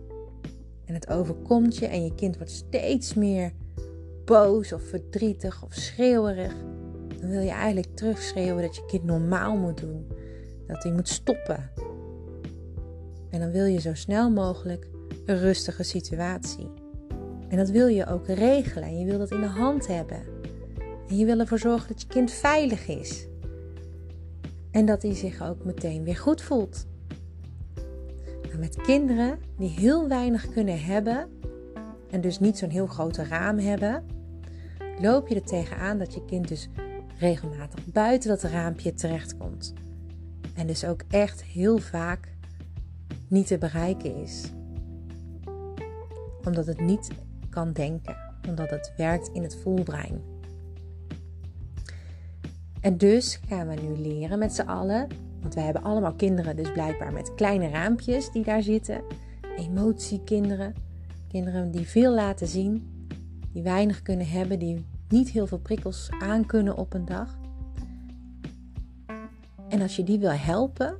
en 0.86 0.94
het 0.94 1.10
overkomt 1.10 1.78
je 1.78 1.88
en 1.88 2.04
je 2.04 2.16
kind 2.16 2.38
wordt 2.38 2.52
steeds 2.52 3.14
meer 3.14 3.52
boos 4.26 4.74
of 4.74 4.84
verdrietig 4.84 5.64
of 5.64 5.74
schreeuwerig, 5.74 6.54
dan 7.20 7.30
wil 7.30 7.42
je 7.42 7.52
eigenlijk 7.52 7.96
terugschreeuwen 7.96 8.62
dat 8.62 8.76
je 8.76 8.86
kind 8.86 9.04
normaal 9.04 9.58
moet 9.58 9.80
doen. 9.80 10.08
Dat 10.68 10.84
hij 10.84 10.92
moet 10.92 11.10
stoppen. 11.10 11.72
En 13.30 13.40
dan 13.40 13.52
wil 13.52 13.66
je 13.66 13.80
zo 13.80 13.94
snel 13.94 14.32
mogelijk 14.32 14.88
een 15.26 15.40
rustige 15.40 15.84
situatie. 15.84 16.70
En 17.50 17.58
dat 17.58 17.70
wil 17.70 17.88
je 17.88 18.06
ook 18.06 18.28
regelen. 18.28 18.88
En 18.88 19.00
je 19.00 19.06
wil 19.06 19.18
dat 19.18 19.32
in 19.32 19.42
de 19.42 19.48
hand 19.48 19.88
hebben. 19.88 20.22
En 21.10 21.18
je 21.18 21.26
wil 21.26 21.40
ervoor 21.40 21.60
zorgen 21.60 21.88
dat 21.88 22.02
je 22.02 22.08
kind 22.08 22.32
veilig 22.32 22.88
is. 22.88 23.28
En 24.72 24.86
dat 24.86 25.02
hij 25.02 25.16
zich 25.16 25.42
ook 25.42 25.66
meteen 25.66 26.04
weer 26.04 26.18
goed 26.18 26.42
voelt. 26.42 26.86
Maar 28.48 28.60
met 28.60 28.82
kinderen 28.82 29.40
die 29.58 29.70
heel 29.70 30.08
weinig 30.08 30.50
kunnen 30.50 30.84
hebben 30.84 31.30
en 32.10 32.22
dus 32.22 32.40
niet 32.40 32.58
zo'n 32.58 32.70
heel 32.70 32.88
groot 32.88 33.18
raam 33.18 33.58
hebben, 33.58 34.06
loop 35.02 35.28
je 35.28 35.36
er 35.36 35.44
tegenaan 35.44 35.98
dat 35.98 36.14
je 36.14 36.26
kind 36.26 36.48
dus 36.48 36.70
regelmatig 37.20 37.86
buiten 37.86 38.30
dat 38.30 38.42
raampje 38.42 38.94
terechtkomt. 38.94 39.74
En 40.56 40.68
dus 40.68 40.86
ook 40.86 41.04
echt 41.10 41.44
heel 41.44 41.78
vaak 41.78 42.36
niet 43.28 43.48
te 43.48 43.58
bereiken 43.58 44.16
is. 44.16 44.52
Omdat 46.44 46.66
het 46.66 46.80
niet 46.80 47.10
kan 47.50 47.74
denken, 47.74 48.16
omdat 48.48 48.70
het 48.70 48.94
werkt 48.98 49.30
in 49.34 49.44
het 49.44 49.56
voelbrein. 49.56 50.22
En 52.82 52.98
dus 52.98 53.40
gaan 53.48 53.68
we 53.68 53.74
nu 53.74 53.98
leren 53.98 54.40
met 54.40 54.54
z'n 54.54 54.62
allen, 54.62 55.08
want 55.42 55.54
we 55.54 55.62
hebben 55.62 55.84
allemaal 55.84 56.14
kinderen, 56.14 56.56
dus 56.56 56.72
blijkbaar 56.72 57.14
met 57.14 57.36
kleine 57.36 57.70
raampjes 57.70 58.32
die 58.32 58.44
daar 58.44 58.62
zitten. 58.62 59.02
Emotiekinderen, 59.58 60.74
kinderen 61.28 61.72
die 61.72 61.88
veel 61.88 62.14
laten 62.14 62.48
zien, 62.48 63.08
die 63.52 63.64
weinig 63.64 64.02
kunnen 64.02 64.28
hebben, 64.28 64.60
die 64.60 64.86
niet 65.10 65.30
heel 65.30 65.48
veel 65.48 65.60
prikkels 65.60 66.10
aan 66.20 66.46
kunnen 66.46 66.78
op 66.78 66.94
een 66.94 67.06
dag. 67.06 67.38
En 69.70 69.82
als 69.82 69.96
je 69.96 70.04
die 70.04 70.20
wil 70.20 70.32
helpen, 70.32 70.98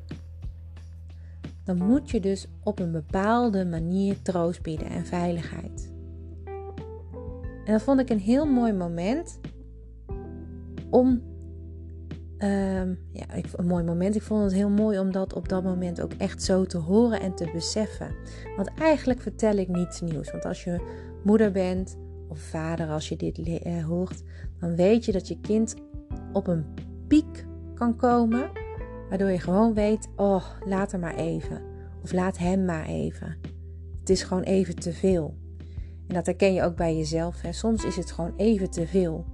dan 1.64 1.78
moet 1.78 2.10
je 2.10 2.20
dus 2.20 2.48
op 2.64 2.80
een 2.80 2.92
bepaalde 2.92 3.66
manier 3.66 4.22
troost 4.22 4.62
bieden 4.62 4.90
en 4.90 5.06
veiligheid. 5.06 5.87
En 7.68 7.74
dat 7.74 7.82
vond 7.82 8.00
ik 8.00 8.10
een 8.10 8.20
heel 8.20 8.46
mooi 8.46 8.74
moment 8.74 9.40
om. 10.90 11.22
Ehm, 12.38 12.94
ja, 13.12 13.26
een 13.56 13.68
mooi 13.68 13.84
moment. 13.84 14.16
Ik 14.16 14.22
vond 14.22 14.44
het 14.44 14.54
heel 14.54 14.70
mooi 14.70 15.00
om 15.00 15.12
dat 15.12 15.34
op 15.34 15.50
dat 15.50 15.64
moment 15.64 16.02
ook 16.02 16.14
echt 16.14 16.44
zo 16.44 16.66
te 16.66 16.78
horen 16.78 17.22
en 17.22 17.36
te 17.36 17.50
beseffen. 17.54 18.16
Want 18.56 18.70
eigenlijk 18.80 19.22
vertel 19.22 19.56
ik 19.56 19.68
niets 19.68 20.02
nieuws. 20.02 20.32
Want 20.32 20.46
als 20.46 20.64
je 20.64 20.82
moeder 21.24 21.52
bent 21.52 21.98
of 22.28 22.40
vader, 22.40 22.88
als 22.88 23.10
je 23.10 23.16
dit 23.16 23.38
uh, 23.38 23.86
hoort, 23.86 24.24
dan 24.60 24.76
weet 24.76 25.06
je 25.06 25.12
dat 25.12 25.28
je 25.28 25.40
kind 25.40 25.76
op 26.34 26.48
een 26.48 26.66
piek 27.08 27.46
kan 27.74 27.96
komen. 27.96 28.50
Waardoor 29.10 29.30
je 29.30 29.40
gewoon 29.40 29.74
weet, 29.74 30.10
oh, 30.16 30.46
laat 30.66 30.94
er 30.94 31.00
maar 31.00 31.16
even. 31.16 31.62
Of 32.04 32.14
laat 32.14 32.38
hem 32.38 32.66
maar 32.66 32.86
even. 32.86 33.38
Het 34.00 34.10
is 34.10 34.24
gewoon 34.24 34.44
even 34.44 34.76
te 34.76 34.94
veel. 34.94 35.36
En 36.08 36.14
dat 36.14 36.26
herken 36.26 36.54
je 36.54 36.64
ook 36.64 36.76
bij 36.76 36.98
jezelf. 36.98 37.42
Hè. 37.42 37.52
Soms 37.52 37.86
is 37.86 37.96
het 37.96 38.12
gewoon 38.12 38.34
even 38.36 38.70
te 38.70 38.88
veel. 38.88 39.26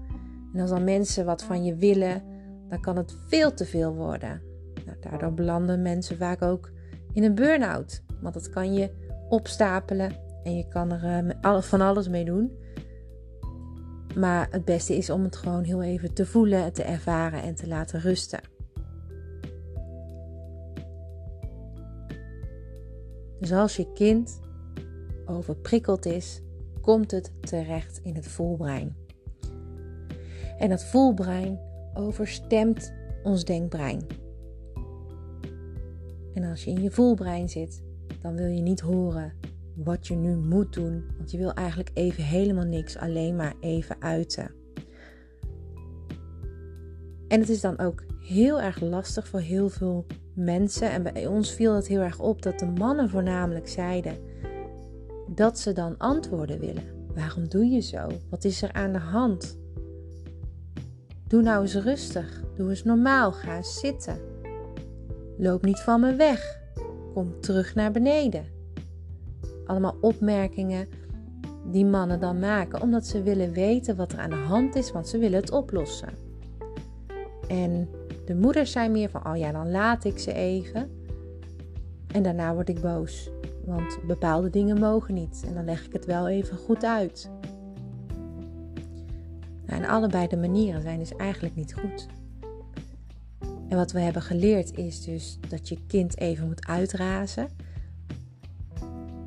En 0.53 0.59
als 0.59 0.69
dan 0.69 0.83
mensen 0.83 1.25
wat 1.25 1.43
van 1.43 1.63
je 1.63 1.75
willen, 1.75 2.23
dan 2.69 2.81
kan 2.81 2.97
het 2.97 3.15
veel 3.27 3.53
te 3.53 3.65
veel 3.65 3.93
worden. 3.93 4.41
Nou, 4.85 4.97
daardoor 4.99 5.33
belanden 5.33 5.81
mensen 5.81 6.17
vaak 6.17 6.41
ook 6.41 6.71
in 7.13 7.23
een 7.23 7.35
burn-out. 7.35 8.03
Want 8.21 8.33
dat 8.33 8.49
kan 8.49 8.73
je 8.73 8.91
opstapelen 9.29 10.11
en 10.43 10.57
je 10.57 10.67
kan 10.67 10.91
er 10.91 11.35
uh, 11.45 11.61
van 11.61 11.81
alles 11.81 12.07
mee 12.07 12.25
doen. 12.25 12.51
Maar 14.15 14.47
het 14.51 14.65
beste 14.65 14.97
is 14.97 15.09
om 15.09 15.23
het 15.23 15.35
gewoon 15.35 15.63
heel 15.63 15.83
even 15.83 16.13
te 16.13 16.25
voelen, 16.25 16.73
te 16.73 16.83
ervaren 16.83 17.41
en 17.41 17.55
te 17.55 17.67
laten 17.67 17.99
rusten. 17.99 18.39
Dus 23.39 23.51
als 23.51 23.75
je 23.75 23.93
kind 23.93 24.39
overprikkeld 25.25 26.05
is, 26.05 26.41
komt 26.83 27.11
het 27.11 27.31
terecht 27.39 27.99
in 28.03 28.15
het 28.15 28.27
voelbrein. 28.27 28.95
En 30.57 30.69
dat 30.69 30.83
voelbrein 30.83 31.59
overstemt 31.93 32.93
ons 33.23 33.45
denkbrein. 33.45 34.01
En 36.33 36.43
als 36.43 36.63
je 36.63 36.71
in 36.71 36.81
je 36.81 36.91
voelbrein 36.91 37.49
zit, 37.49 37.83
dan 38.21 38.35
wil 38.35 38.47
je 38.47 38.61
niet 38.61 38.79
horen 38.79 39.33
wat 39.75 40.07
je 40.07 40.15
nu 40.15 40.35
moet 40.35 40.73
doen, 40.73 41.03
want 41.17 41.31
je 41.31 41.37
wil 41.37 41.53
eigenlijk 41.53 41.91
even 41.93 42.23
helemaal 42.23 42.65
niks, 42.65 42.97
alleen 42.97 43.35
maar 43.35 43.53
even 43.59 44.01
uiten. 44.01 44.51
En 47.27 47.39
het 47.39 47.49
is 47.49 47.61
dan 47.61 47.79
ook 47.79 48.03
heel 48.19 48.61
erg 48.61 48.81
lastig 48.81 49.27
voor 49.27 49.39
heel 49.39 49.69
veel 49.69 50.05
mensen. 50.35 50.91
En 50.91 51.03
bij 51.03 51.27
ons 51.27 51.51
viel 51.51 51.75
het 51.75 51.87
heel 51.87 52.01
erg 52.01 52.19
op 52.19 52.41
dat 52.41 52.59
de 52.59 52.65
mannen 52.65 53.09
voornamelijk 53.09 53.67
zeiden 53.67 54.17
dat 55.35 55.59
ze 55.59 55.73
dan 55.73 55.97
antwoorden 55.97 56.59
willen. 56.59 56.83
Waarom 57.15 57.47
doe 57.47 57.65
je 57.65 57.79
zo? 57.79 58.07
Wat 58.29 58.43
is 58.43 58.61
er 58.61 58.73
aan 58.73 58.91
de 58.91 58.99
hand? 58.99 59.57
Doe 61.27 61.41
nou 61.41 61.61
eens 61.61 61.75
rustig. 61.75 62.43
Doe 62.55 62.69
eens 62.69 62.83
normaal. 62.83 63.31
Ga 63.31 63.55
eens 63.55 63.79
zitten. 63.79 64.17
Loop 65.37 65.65
niet 65.65 65.79
van 65.79 66.01
me 66.01 66.15
weg. 66.15 66.59
Kom 67.13 67.39
terug 67.41 67.75
naar 67.75 67.91
beneden. 67.91 68.45
Allemaal 69.65 69.97
opmerkingen 70.01 70.87
die 71.71 71.85
mannen 71.85 72.19
dan 72.19 72.39
maken, 72.39 72.81
omdat 72.81 73.05
ze 73.05 73.23
willen 73.23 73.51
weten 73.51 73.95
wat 73.95 74.11
er 74.11 74.19
aan 74.19 74.29
de 74.29 74.35
hand 74.35 74.75
is, 74.75 74.91
want 74.91 75.07
ze 75.07 75.17
willen 75.17 75.39
het 75.39 75.51
oplossen. 75.51 76.09
En 77.47 77.89
de 78.25 78.35
moeders 78.35 78.71
zijn 78.71 78.91
meer 78.91 79.09
van, 79.09 79.27
oh 79.27 79.37
ja, 79.37 79.51
dan 79.51 79.71
laat 79.71 80.03
ik 80.03 80.19
ze 80.19 80.33
even. 80.33 80.89
En 82.07 82.23
daarna 82.23 82.53
word 82.53 82.69
ik 82.69 82.81
boos. 82.81 83.29
Want 83.65 84.00
bepaalde 84.08 84.50
dingen 84.50 84.79
mogen 84.79 85.13
niet. 85.13 85.43
En 85.48 85.53
dan 85.53 85.65
leg 85.65 85.86
ik 85.86 85.93
het 85.93 86.05
wel 86.05 86.27
even 86.27 86.58
goed 86.58 86.84
uit. 86.84 87.29
Nou, 89.65 89.82
en 89.82 89.89
allebei 89.89 90.27
de 90.27 90.38
manieren 90.38 90.82
zijn 90.82 91.00
dus 91.00 91.15
eigenlijk 91.15 91.55
niet 91.55 91.74
goed. 91.74 92.08
En 93.67 93.77
wat 93.77 93.91
we 93.91 94.00
hebben 94.00 94.22
geleerd 94.22 94.77
is 94.77 95.03
dus 95.03 95.39
dat 95.50 95.70
je 95.70 95.86
kind 95.88 96.17
even 96.20 96.48
moet 96.48 96.67
uitrazen. 96.67 97.48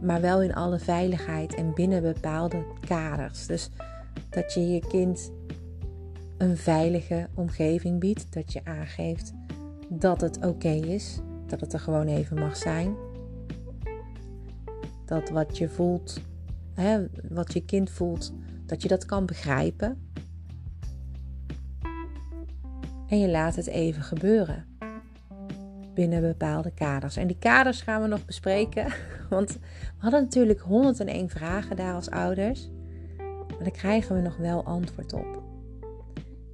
Maar 0.00 0.20
wel 0.20 0.42
in 0.42 0.54
alle 0.54 0.78
veiligheid 0.78 1.54
en 1.54 1.74
binnen 1.74 2.02
bepaalde 2.02 2.64
kaders. 2.86 3.46
Dus 3.46 3.70
dat 4.30 4.52
je 4.52 4.60
je 4.60 4.80
kind 4.88 5.32
een 6.38 6.56
veilige 6.56 7.28
omgeving 7.34 8.00
biedt. 8.00 8.32
Dat 8.32 8.52
je 8.52 8.60
aangeeft 8.64 9.32
dat 9.88 10.20
het 10.20 10.46
oké 10.46 10.68
is. 10.68 11.20
Dat 11.46 11.60
het 11.60 11.72
er 11.72 11.80
gewoon 11.80 12.06
even 12.06 12.38
mag 12.38 12.56
zijn. 12.56 13.05
Dat 15.06 15.28
wat 15.28 15.58
je 15.58 15.68
voelt, 15.68 16.20
hè, 16.74 17.06
wat 17.28 17.52
je 17.52 17.64
kind 17.64 17.90
voelt, 17.90 18.32
dat 18.66 18.82
je 18.82 18.88
dat 18.88 19.04
kan 19.04 19.26
begrijpen. 19.26 20.08
En 23.08 23.18
je 23.18 23.28
laat 23.28 23.56
het 23.56 23.66
even 23.66 24.02
gebeuren. 24.02 24.64
Binnen 25.94 26.20
bepaalde 26.20 26.70
kaders. 26.70 27.16
En 27.16 27.26
die 27.26 27.38
kaders 27.38 27.80
gaan 27.80 28.02
we 28.02 28.08
nog 28.08 28.24
bespreken. 28.24 28.86
Want 29.30 29.52
we 29.52 29.58
hadden 29.98 30.22
natuurlijk 30.22 30.60
101 30.60 31.28
vragen 31.28 31.76
daar 31.76 31.94
als 31.94 32.10
ouders. 32.10 32.70
Maar 33.48 33.62
daar 33.62 33.70
krijgen 33.70 34.16
we 34.16 34.22
nog 34.22 34.36
wel 34.36 34.64
antwoord 34.64 35.12
op. 35.12 35.42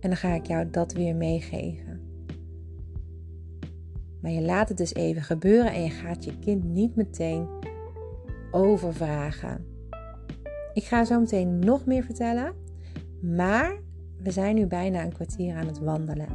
En 0.01 0.09
dan 0.09 0.17
ga 0.17 0.35
ik 0.35 0.47
jou 0.47 0.71
dat 0.71 0.93
weer 0.93 1.15
meegeven. 1.17 2.01
Maar 4.21 4.31
je 4.31 4.43
laat 4.43 4.69
het 4.69 4.79
dus 4.79 4.95
even 4.95 5.23
gebeuren 5.23 5.73
en 5.73 5.83
je 5.83 5.91
gaat 5.91 6.25
je 6.25 6.39
kind 6.39 6.65
niet 6.65 6.97
meteen 6.97 7.47
overvragen. 8.53 9.67
Ik 10.73 10.85
ga 10.85 11.05
zo 11.05 11.21
meteen 11.21 11.59
nog 11.59 11.87
meer 11.87 12.03
vertellen, 12.03 12.55
maar 13.21 13.81
we 14.23 14.31
zijn 14.31 14.55
nu 14.55 14.67
bijna 14.67 15.05
een 15.05 15.13
kwartier 15.13 15.55
aan 15.55 15.67
het 15.67 15.79
wandelen. 15.79 16.29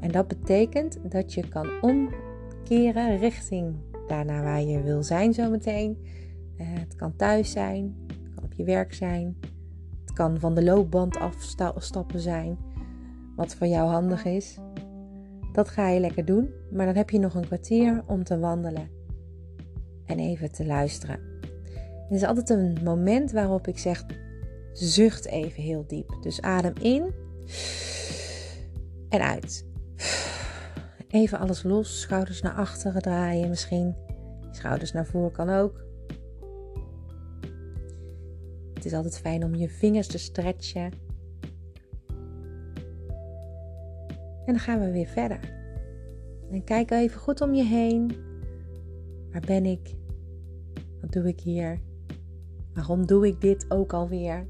En 0.00 0.10
dat 0.10 0.28
betekent 0.28 0.98
dat 1.10 1.34
je 1.34 1.48
kan 1.48 1.68
omkeren 1.80 3.18
richting 3.18 3.74
daarna 4.06 4.42
waar 4.42 4.62
je 4.62 4.82
wil 4.82 5.02
zijn 5.02 5.34
zometeen. 5.34 5.98
Uh, 6.60 6.66
het 6.68 6.94
kan 6.94 7.16
thuis 7.16 7.50
zijn, 7.50 7.96
het 8.06 8.34
kan 8.34 8.44
op 8.44 8.52
je 8.52 8.64
werk 8.64 8.94
zijn, 8.94 9.36
kan 10.16 10.38
van 10.40 10.54
de 10.54 10.64
loopband 10.64 11.16
afstappen 11.16 12.20
zijn, 12.20 12.58
wat 13.36 13.54
voor 13.54 13.66
jou 13.66 13.88
handig 13.88 14.24
is. 14.24 14.58
Dat 15.52 15.68
ga 15.68 15.88
je 15.88 16.00
lekker 16.00 16.24
doen, 16.24 16.50
maar 16.70 16.86
dan 16.86 16.94
heb 16.94 17.10
je 17.10 17.18
nog 17.18 17.34
een 17.34 17.46
kwartier 17.46 18.02
om 18.06 18.24
te 18.24 18.38
wandelen 18.38 18.88
en 20.06 20.18
even 20.18 20.52
te 20.52 20.66
luisteren. 20.66 21.25
Het 22.08 22.16
is 22.16 22.24
altijd 22.24 22.50
een 22.50 22.78
moment 22.84 23.32
waarop 23.32 23.66
ik 23.66 23.78
zeg: 23.78 24.04
zucht 24.72 25.26
even 25.26 25.62
heel 25.62 25.84
diep. 25.86 26.16
Dus 26.20 26.40
adem 26.40 26.72
in 26.80 27.14
en 29.08 29.20
uit. 29.20 29.66
Even 31.08 31.38
alles 31.38 31.62
los, 31.62 32.00
schouders 32.00 32.42
naar 32.42 32.54
achteren 32.54 33.02
draaien 33.02 33.48
misschien. 33.48 33.94
Schouders 34.50 34.92
naar 34.92 35.06
voren 35.06 35.32
kan 35.32 35.50
ook. 35.50 35.84
Het 38.74 38.84
is 38.84 38.92
altijd 38.92 39.18
fijn 39.18 39.44
om 39.44 39.54
je 39.54 39.68
vingers 39.68 40.06
te 40.06 40.18
stretchen. 40.18 40.90
En 44.44 44.52
dan 44.52 44.58
gaan 44.58 44.80
we 44.80 44.90
weer 44.90 45.06
verder. 45.06 45.40
En 46.50 46.64
kijk 46.64 46.90
even 46.90 47.20
goed 47.20 47.40
om 47.40 47.54
je 47.54 47.64
heen. 47.64 48.16
Waar 49.32 49.44
ben 49.46 49.64
ik? 49.64 49.94
Wat 51.00 51.12
doe 51.12 51.28
ik 51.28 51.40
hier? 51.40 51.80
Waarom 52.76 53.06
doe 53.06 53.26
ik 53.26 53.40
dit 53.40 53.66
ook 53.68 53.92
alweer? 53.92 54.46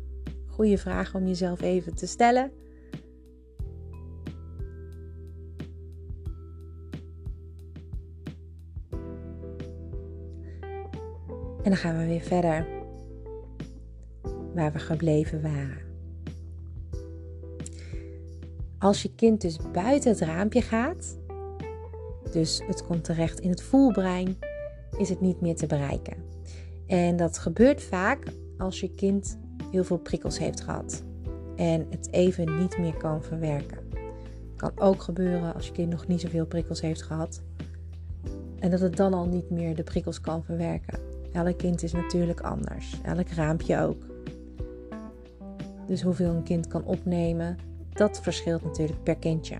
Goede 0.47 0.79
vraag 0.79 1.15
om 1.15 1.27
jezelf 1.27 1.61
even 1.61 1.95
te 1.95 2.07
stellen. 2.07 2.51
En 11.63 11.73
dan 11.73 11.77
gaan 11.77 11.99
we 11.99 12.07
weer 12.07 12.21
verder 12.21 12.67
waar 14.55 14.73
we 14.73 14.79
gebleven 14.79 15.43
waren. 15.43 15.85
Als 18.79 19.03
je 19.03 19.15
kind 19.15 19.41
dus 19.41 19.59
buiten 19.73 20.11
het 20.11 20.21
raampje 20.21 20.63
gaat, 20.63 21.19
dus 22.33 22.63
het 22.67 22.87
komt 22.87 23.05
terecht 23.05 23.41
in 23.41 23.51
het 23.51 23.63
voelbrein, 23.63 24.39
is 24.99 25.09
het 25.09 25.21
niet 25.21 25.41
meer 25.41 25.57
te 25.57 25.67
bereiken. 25.67 26.36
En 26.87 27.17
dat 27.17 27.39
gebeurt 27.39 27.83
vaak 27.83 28.25
als 28.59 28.81
je 28.81 28.91
kind 28.91 29.39
heel 29.71 29.85
veel 29.85 29.99
prikkels 29.99 30.39
heeft 30.39 30.61
gehad 30.61 31.03
en 31.57 31.87
het 31.91 32.13
even 32.13 32.59
niet 32.59 32.79
meer 32.79 32.97
kan 32.97 33.23
verwerken. 33.23 33.79
Kan 34.57 34.73
ook 34.75 35.03
gebeuren 35.03 35.55
als 35.55 35.67
je 35.67 35.73
kind 35.73 35.91
nog 35.91 36.07
niet 36.07 36.21
zoveel 36.21 36.47
prikkels 36.47 36.81
heeft 36.81 37.03
gehad 37.03 37.43
en 38.59 38.71
dat 38.71 38.81
het 38.81 38.97
dan 38.97 39.15
al 39.15 39.27
niet 39.27 39.51
meer 39.51 39.77
de 39.77 39.83
prikkels 39.83 40.21
kan 40.21 40.45
verwerken. 40.45 40.99
Elk 41.33 41.59
kind 41.59 41.83
is 41.83 41.93
natuurlijk 41.93 42.41
anders, 42.41 43.01
elk 43.03 43.29
raampje 43.29 43.81
ook. 43.81 44.03
Dus 45.87 46.03
hoeveel 46.03 46.31
een 46.31 46.43
kind 46.43 46.67
kan 46.67 46.85
opnemen, 46.85 47.57
dat 47.93 48.21
verschilt 48.21 48.65
natuurlijk 48.65 49.03
per 49.03 49.17
kindje. 49.17 49.57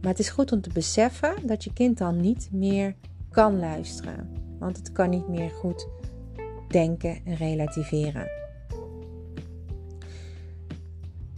Maar 0.00 0.10
het 0.10 0.18
is 0.18 0.30
goed 0.30 0.52
om 0.52 0.60
te 0.60 0.70
beseffen 0.72 1.46
dat 1.46 1.64
je 1.64 1.72
kind 1.72 1.98
dan 1.98 2.20
niet 2.20 2.48
meer 2.52 2.94
kan 3.30 3.58
luisteren. 3.58 4.30
Want 4.58 4.76
het 4.76 4.92
kan 4.92 5.10
niet 5.10 5.28
meer 5.28 5.50
goed 5.50 5.88
denken 6.68 7.18
en 7.24 7.34
relativeren. 7.34 8.30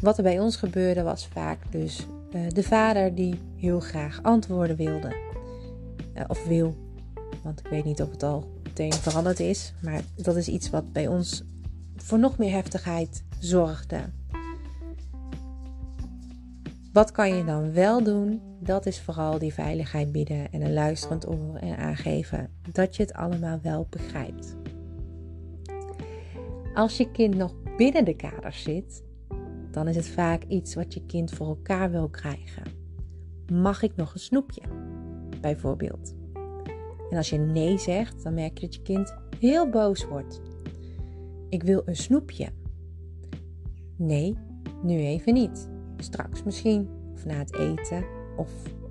Wat 0.01 0.17
er 0.17 0.23
bij 0.23 0.41
ons 0.41 0.57
gebeurde 0.57 1.03
was 1.03 1.27
vaak 1.27 1.59
dus 1.71 2.07
uh, 2.33 2.49
de 2.49 2.63
vader 2.63 3.15
die 3.15 3.41
heel 3.57 3.81
graag 3.81 4.23
antwoorden 4.23 4.77
wilde. 4.77 5.17
Uh, 6.15 6.25
of 6.27 6.47
wil. 6.47 6.77
Want 7.43 7.61
ik 7.61 7.67
weet 7.67 7.85
niet 7.85 8.03
of 8.03 8.11
het 8.11 8.23
al 8.23 8.51
meteen 8.63 8.93
veranderd 8.93 9.41
is. 9.41 9.75
Maar 9.83 10.01
dat 10.17 10.37
is 10.37 10.49
iets 10.49 10.71
wat 10.71 10.93
bij 10.93 11.07
ons 11.07 11.45
voor 11.97 12.19
nog 12.19 12.39
meer 12.39 12.53
heftigheid 12.53 13.25
zorgde. 13.39 14.01
Wat 16.93 17.13
kan 17.13 17.37
je 17.37 17.45
dan 17.45 17.73
wel 17.73 18.03
doen? 18.03 18.52
Dat 18.65 18.87
is 18.87 19.01
vooral 19.01 19.39
die 19.39 19.55
veiligheid 19.55 20.13
bieden 20.13 20.53
en 20.53 20.63
een 20.63 20.73
luisterend 20.73 21.29
oor 21.29 21.57
en 21.57 21.77
aangeven 21.77 22.51
dat 22.73 22.97
je 22.97 23.03
het 23.03 23.13
allemaal 23.13 23.59
wel 23.63 23.87
begrijpt. 23.91 24.57
Als 26.75 26.97
je 26.97 27.11
kind 27.11 27.35
nog 27.37 27.55
binnen 27.77 28.05
de 28.05 28.17
kaders 28.17 28.63
zit, 28.63 29.05
dan 29.71 29.89
is 29.89 29.97
het 29.97 30.09
vaak 30.09 30.45
iets 30.45 30.75
wat 30.75 30.95
je 30.95 31.07
kind 31.07 31.31
voor 31.31 31.47
elkaar 31.47 31.91
wil 31.91 32.09
krijgen. 32.09 32.63
Mag 33.53 33.83
ik 33.83 33.97
nog 33.97 34.15
een 34.15 34.21
snoepje? 34.21 34.63
Bijvoorbeeld. 35.41 36.15
En 37.11 37.17
als 37.17 37.31
je 37.31 37.39
nee 37.39 37.79
zegt, 37.79 38.23
dan 38.23 38.35
merk 38.35 38.59
je 38.59 38.67
dat 38.67 38.75
je 38.75 38.83
kind 38.83 39.15
heel 39.39 39.71
boos 39.71 40.07
wordt. 40.07 40.41
Ik 41.49 41.63
wil 41.63 41.83
een 41.85 41.97
snoepje. 41.97 42.49
Nee, 43.97 44.37
nu 44.83 44.99
even 44.99 45.35
niet. 45.35 45.69
Straks 45.97 46.43
misschien, 46.43 46.89
of 47.15 47.25
na 47.25 47.35
het 47.35 47.57
eten, 47.57 48.21
of 48.37 48.51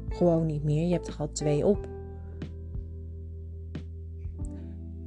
gewoon 0.10 0.46
niet 0.46 0.64
meer. 0.64 0.88
Je 0.88 0.94
hebt 0.94 1.08
er 1.08 1.16
al 1.18 1.32
twee 1.32 1.66
op. 1.66 1.88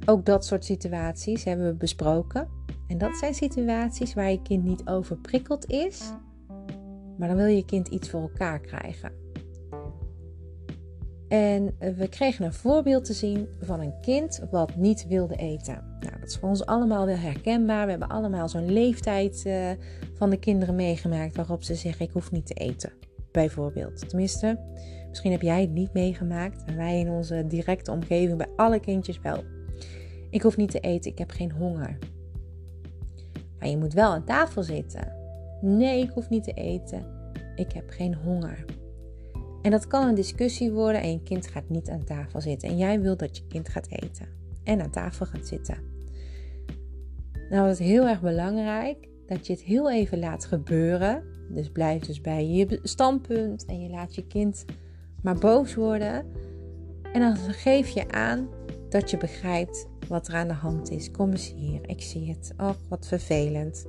Ook 0.05 0.25
dat 0.25 0.45
soort 0.45 0.65
situaties 0.65 1.43
hebben 1.43 1.65
we 1.65 1.73
besproken. 1.73 2.47
En 2.87 2.97
dat 2.97 3.17
zijn 3.17 3.33
situaties 3.33 4.13
waar 4.13 4.31
je 4.31 4.41
kind 4.41 4.63
niet 4.63 4.87
overprikkeld 4.87 5.69
is, 5.69 6.11
maar 7.17 7.27
dan 7.27 7.37
wil 7.37 7.45
je 7.45 7.65
kind 7.65 7.87
iets 7.87 8.09
voor 8.09 8.21
elkaar 8.21 8.59
krijgen. 8.59 9.11
En 11.27 11.75
eh, 11.79 11.93
we 11.93 12.09
kregen 12.09 12.45
een 12.45 12.53
voorbeeld 12.53 13.05
te 13.05 13.13
zien 13.13 13.47
van 13.61 13.79
een 13.79 13.99
kind 14.01 14.41
wat 14.51 14.75
niet 14.75 15.07
wilde 15.07 15.35
eten. 15.35 15.97
Nou, 15.99 16.19
dat 16.19 16.29
is 16.29 16.37
voor 16.37 16.49
ons 16.49 16.65
allemaal 16.65 17.05
wel 17.05 17.17
herkenbaar. 17.17 17.83
We 17.83 17.89
hebben 17.89 18.09
allemaal 18.09 18.49
zo'n 18.49 18.71
leeftijd 18.71 19.43
uh, 19.47 19.69
van 20.13 20.29
de 20.29 20.39
kinderen 20.39 20.75
meegemaakt 20.75 21.35
waarop 21.35 21.63
ze 21.63 21.75
zeggen: 21.75 22.05
Ik 22.05 22.11
hoef 22.11 22.31
niet 22.31 22.45
te 22.45 22.53
eten. 22.53 22.91
Bijvoorbeeld. 23.35 24.09
Tenminste, 24.09 24.59
misschien 25.09 25.31
heb 25.31 25.41
jij 25.41 25.61
het 25.61 25.71
niet 25.71 25.93
meegemaakt. 25.93 26.63
En 26.65 26.75
wij 26.75 26.99
in 26.99 27.09
onze 27.09 27.45
directe 27.47 27.91
omgeving 27.91 28.37
bij 28.37 28.49
alle 28.55 28.79
kindjes 28.79 29.21
wel. 29.21 29.43
Ik 30.29 30.41
hoef 30.41 30.57
niet 30.57 30.71
te 30.71 30.79
eten, 30.79 31.11
ik 31.11 31.17
heb 31.17 31.31
geen 31.31 31.51
honger. 31.51 31.97
Maar 33.59 33.69
je 33.69 33.77
moet 33.77 33.93
wel 33.93 34.11
aan 34.11 34.25
tafel 34.25 34.63
zitten. 34.63 35.13
Nee, 35.61 36.01
ik 36.01 36.09
hoef 36.09 36.29
niet 36.29 36.43
te 36.43 36.53
eten. 36.53 37.05
Ik 37.55 37.71
heb 37.71 37.89
geen 37.89 38.15
honger. 38.15 38.65
En 39.61 39.71
dat 39.71 39.87
kan 39.87 40.07
een 40.07 40.15
discussie 40.15 40.71
worden 40.71 41.01
en 41.01 41.11
je 41.11 41.23
kind 41.23 41.47
gaat 41.47 41.69
niet 41.69 41.89
aan 41.89 42.03
tafel 42.03 42.41
zitten. 42.41 42.69
En 42.69 42.77
jij 42.77 43.01
wilt 43.01 43.19
dat 43.19 43.37
je 43.37 43.47
kind 43.47 43.69
gaat 43.69 43.87
eten 43.89 44.27
en 44.63 44.81
aan 44.81 44.91
tafel 44.91 45.25
gaat 45.25 45.47
zitten. 45.47 45.77
Nou 47.49 47.69
is 47.69 47.77
het 47.77 47.87
heel 47.87 48.07
erg 48.07 48.21
belangrijk 48.21 49.07
dat 49.27 49.47
je 49.47 49.53
het 49.53 49.61
heel 49.61 49.91
even 49.91 50.19
laat 50.19 50.45
gebeuren. 50.45 51.34
Dus 51.49 51.69
blijf 51.69 52.05
dus 52.05 52.21
bij 52.21 52.47
je 52.47 52.79
standpunt 52.83 53.65
en 53.65 53.81
je 53.81 53.89
laat 53.89 54.15
je 54.15 54.27
kind 54.27 54.65
maar 55.21 55.37
boos 55.37 55.75
worden. 55.75 56.25
En 57.13 57.21
dan 57.21 57.35
geef 57.37 57.89
je 57.89 58.11
aan 58.11 58.47
dat 58.89 59.09
je 59.09 59.17
begrijpt 59.17 59.87
wat 60.07 60.27
er 60.27 60.33
aan 60.33 60.47
de 60.47 60.53
hand 60.53 60.91
is. 60.91 61.11
Kom 61.11 61.31
eens 61.31 61.53
hier, 61.55 61.79
ik 61.89 62.01
zie 62.01 62.29
het. 62.29 62.53
Oh, 62.57 62.69
wat 62.89 63.07
vervelend. 63.07 63.85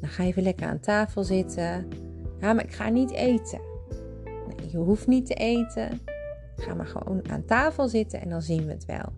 Dan 0.00 0.10
ga 0.10 0.22
je 0.22 0.28
even 0.28 0.42
lekker 0.42 0.66
aan 0.66 0.80
tafel 0.80 1.24
zitten. 1.24 1.88
Ja, 2.40 2.52
maar 2.52 2.64
ik 2.64 2.72
ga 2.72 2.88
niet 2.88 3.10
eten. 3.10 3.60
Nee, 4.24 4.70
je 4.70 4.76
hoeft 4.76 5.06
niet 5.06 5.26
te 5.26 5.34
eten. 5.34 6.00
Ga 6.56 6.74
maar 6.74 6.86
gewoon 6.86 7.30
aan 7.30 7.44
tafel 7.44 7.88
zitten 7.88 8.20
en 8.20 8.28
dan 8.28 8.42
zien 8.42 8.66
we 8.66 8.72
het 8.72 8.84
wel. 8.84 9.12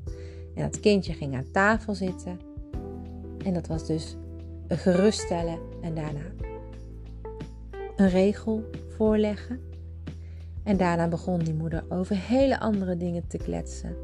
En 0.54 0.62
dat 0.62 0.80
kindje 0.80 1.12
ging 1.12 1.34
aan 1.34 1.50
tafel 1.52 1.94
zitten. 1.94 2.40
En 3.44 3.54
dat 3.54 3.66
was 3.66 3.86
dus 3.86 4.16
geruststellen 4.68 5.58
en 5.82 5.94
daarna 5.94 6.49
een 8.00 8.08
regel 8.08 8.70
voorleggen. 8.88 9.60
En 10.62 10.76
daarna 10.76 11.08
begon 11.08 11.38
die 11.38 11.54
moeder 11.54 11.84
over 11.88 12.16
hele 12.16 12.60
andere 12.60 12.96
dingen 12.96 13.26
te 13.26 13.36
kletsen. 13.36 13.96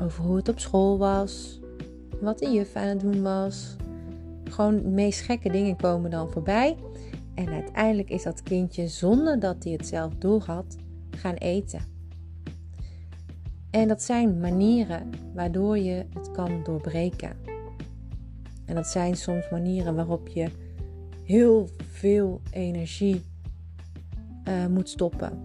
Over 0.00 0.24
hoe 0.24 0.36
het 0.36 0.48
op 0.48 0.58
school 0.58 0.98
was, 0.98 1.60
wat 2.20 2.38
de 2.38 2.50
juf 2.50 2.76
aan 2.76 2.86
het 2.86 3.00
doen 3.00 3.22
was. 3.22 3.76
Gewoon 4.44 4.76
de 4.76 4.88
meest 4.88 5.20
gekke 5.20 5.50
dingen 5.50 5.76
komen 5.76 6.10
dan 6.10 6.30
voorbij. 6.30 6.76
En 7.34 7.48
uiteindelijk 7.48 8.10
is 8.10 8.22
dat 8.22 8.42
kindje, 8.42 8.88
zonder 8.88 9.40
dat 9.40 9.64
hij 9.64 9.72
het 9.72 9.86
zelf 9.86 10.14
doel 10.14 10.42
had, 10.42 10.76
gaan 11.10 11.34
eten. 11.34 11.80
En 13.70 13.88
dat 13.88 14.02
zijn 14.02 14.40
manieren 14.40 15.10
waardoor 15.34 15.78
je 15.78 16.04
het 16.14 16.30
kan 16.30 16.62
doorbreken. 16.62 17.36
En 18.64 18.74
dat 18.74 18.86
zijn 18.86 19.16
soms 19.16 19.50
manieren 19.50 19.94
waarop 19.94 20.28
je 20.28 20.50
heel 21.26 21.68
veel 21.90 22.40
energie 22.50 23.22
uh, 24.48 24.66
moet 24.66 24.88
stoppen. 24.88 25.42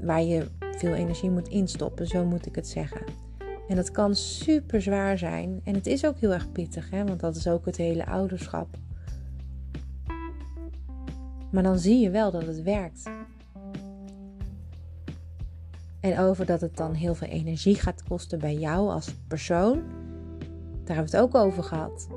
Waar 0.00 0.22
je 0.22 0.46
veel 0.76 0.94
energie 0.94 1.30
moet 1.30 1.48
instoppen, 1.48 2.06
zo 2.06 2.24
moet 2.24 2.46
ik 2.46 2.54
het 2.54 2.68
zeggen. 2.68 3.04
En 3.68 3.76
dat 3.76 3.90
kan 3.90 4.14
super 4.14 4.82
zwaar 4.82 5.18
zijn. 5.18 5.60
En 5.64 5.74
het 5.74 5.86
is 5.86 6.06
ook 6.06 6.18
heel 6.18 6.32
erg 6.32 6.52
pittig, 6.52 6.90
hè? 6.90 7.04
want 7.04 7.20
dat 7.20 7.36
is 7.36 7.48
ook 7.48 7.66
het 7.66 7.76
hele 7.76 8.06
ouderschap. 8.06 8.68
Maar 11.50 11.62
dan 11.62 11.78
zie 11.78 11.98
je 11.98 12.10
wel 12.10 12.30
dat 12.30 12.46
het 12.46 12.62
werkt. 12.62 13.10
En 16.00 16.18
over 16.18 16.46
dat 16.46 16.60
het 16.60 16.76
dan 16.76 16.92
heel 16.92 17.14
veel 17.14 17.28
energie 17.28 17.74
gaat 17.74 18.02
kosten 18.02 18.38
bij 18.38 18.54
jou 18.54 18.90
als 18.90 19.14
persoon. 19.28 19.82
Daar 20.84 20.96
hebben 20.96 21.12
we 21.12 21.16
het 21.16 21.26
ook 21.26 21.34
over 21.34 21.62
gehad. 21.62 22.08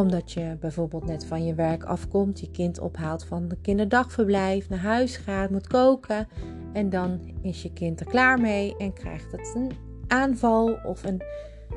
Omdat 0.00 0.32
je 0.32 0.56
bijvoorbeeld 0.60 1.06
net 1.06 1.26
van 1.26 1.44
je 1.44 1.54
werk 1.54 1.84
afkomt, 1.84 2.40
je 2.40 2.50
kind 2.50 2.78
ophaalt 2.78 3.24
van 3.24 3.48
de 3.48 3.56
kinderdagverblijf, 3.60 4.68
naar 4.68 4.78
huis 4.78 5.16
gaat, 5.16 5.50
moet 5.50 5.66
koken. 5.66 6.28
En 6.72 6.90
dan 6.90 7.20
is 7.42 7.62
je 7.62 7.72
kind 7.72 8.00
er 8.00 8.06
klaar 8.06 8.40
mee 8.40 8.76
en 8.76 8.92
krijgt 8.92 9.32
het 9.32 9.52
een 9.54 9.72
aanval 10.06 10.78
of 10.84 11.04
een, 11.04 11.22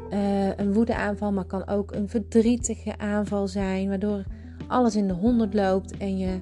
uh, 0.09 0.57
een 0.57 0.73
woedeaanval, 0.73 1.31
maar 1.31 1.45
kan 1.45 1.67
ook 1.67 1.91
een 1.91 2.09
verdrietige 2.09 2.97
aanval 2.97 3.47
zijn, 3.47 3.88
waardoor 3.88 4.23
alles 4.67 4.95
in 4.95 5.07
de 5.07 5.13
honderd 5.13 5.53
loopt 5.53 5.97
en 5.97 6.17
je 6.17 6.39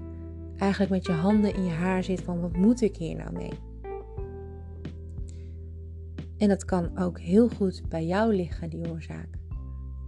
eigenlijk 0.57 0.91
met 0.91 1.05
je 1.05 1.11
handen 1.11 1.53
in 1.53 1.65
je 1.65 1.71
haar 1.71 2.03
zit 2.03 2.21
van 2.21 2.41
wat 2.41 2.55
moet 2.55 2.81
ik 2.81 2.95
hier 2.95 3.15
nou 3.15 3.31
mee? 3.31 3.53
En 6.37 6.47
dat 6.47 6.65
kan 6.65 6.97
ook 6.97 7.19
heel 7.19 7.49
goed 7.49 7.81
bij 7.89 8.05
jou 8.05 8.35
liggen, 8.35 8.69
die 8.69 8.89
oorzaak. 8.89 9.40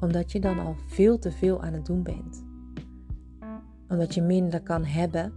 Omdat 0.04 0.32
je 0.32 0.40
dan 0.40 0.60
al 0.60 0.76
veel 0.88 1.20
te 1.20 1.32
veel 1.32 1.62
aan 1.62 1.74
het 1.74 1.86
doen 1.86 2.04
bent. 2.04 2.44
Omdat 3.90 4.14
je 4.14 4.22
minder 4.22 4.62
kan 4.62 4.84
hebben. 4.84 5.34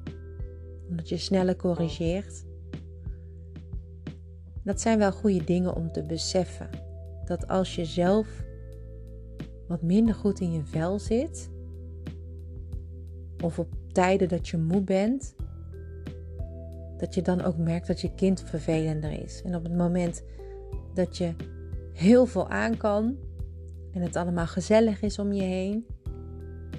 Omdat 0.88 1.08
je 1.08 1.16
sneller 1.16 1.56
corrigeert. 1.56 2.44
Dat 4.62 4.80
zijn 4.80 4.98
wel 4.98 5.12
goede 5.12 5.44
dingen 5.44 5.74
om 5.74 5.92
te 5.92 6.02
beseffen. 6.02 6.68
Dat 7.24 7.48
als 7.48 7.74
je 7.74 7.84
zelf 7.84 8.44
wat 9.68 9.82
minder 9.82 10.14
goed 10.14 10.40
in 10.40 10.52
je 10.52 10.64
vel 10.64 10.98
zit, 10.98 11.50
of 13.42 13.58
op 13.58 13.68
tijden 13.92 14.28
dat 14.28 14.48
je 14.48 14.58
moe 14.58 14.82
bent, 14.82 15.34
dat 16.96 17.14
je 17.14 17.22
dan 17.22 17.42
ook 17.42 17.56
merkt 17.56 17.86
dat 17.86 18.00
je 18.00 18.14
kind 18.14 18.40
vervelender 18.40 19.22
is. 19.22 19.42
En 19.42 19.54
op 19.54 19.62
het 19.62 19.76
moment 19.76 20.24
dat 20.94 21.16
je 21.16 21.34
heel 21.92 22.26
veel 22.26 22.48
aan 22.48 22.76
kan 22.76 23.16
en 23.96 24.02
het 24.02 24.16
allemaal 24.16 24.46
gezellig 24.46 25.02
is 25.02 25.18
om 25.18 25.32
je 25.32 25.42
heen, 25.42 25.86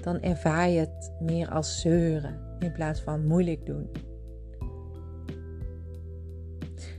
dan 0.00 0.20
ervaar 0.20 0.68
je 0.68 0.78
het 0.78 1.12
meer 1.20 1.50
als 1.50 1.80
zeuren 1.80 2.40
in 2.58 2.72
plaats 2.72 3.00
van 3.00 3.26
moeilijk 3.26 3.66
doen. 3.66 3.90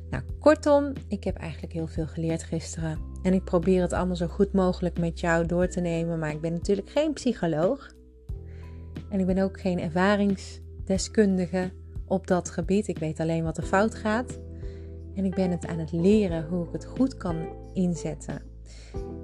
Nou, 0.10 0.24
kortom, 0.40 0.94
ik 1.08 1.24
heb 1.24 1.36
eigenlijk 1.36 1.74
heel 1.74 1.88
veel 1.88 2.08
geleerd 2.08 2.44
gisteren. 2.44 2.98
En 3.24 3.34
ik 3.34 3.44
probeer 3.44 3.82
het 3.82 3.94
allemaal 3.94 4.16
zo 4.16 4.28
goed 4.28 4.54
mogelijk 4.54 5.00
met 5.00 5.20
jou 5.20 5.46
door 5.46 5.68
te 5.68 5.80
nemen. 5.80 6.20
Maar 6.20 6.32
ik 6.32 6.42
ben 6.42 6.54
natuurlijk 6.54 6.90
geen 6.90 7.14
psycholoog. 7.14 7.94
En 9.10 9.20
ik 9.20 9.26
ben 9.26 9.38
ook 9.38 9.60
geen 9.60 9.80
ervaringsdeskundige 9.80 11.72
op 12.06 12.28
dat 12.28 12.50
gebied. 12.50 12.88
Ik 12.88 12.98
weet 12.98 13.20
alleen 13.20 13.44
wat 13.44 13.58
er 13.58 13.64
fout 13.64 13.96
gaat. 13.96 14.40
En 15.16 15.26
ik 15.26 15.36
ben 15.36 15.52
het 15.52 15.68
aan 15.68 15.80
het 15.80 15.92
leren 15.92 16.48
hoe 16.48 16.66
ik 16.66 16.72
het 16.72 16.86
goed 16.86 17.18
kan 17.18 17.36
inzetten. 17.74 18.42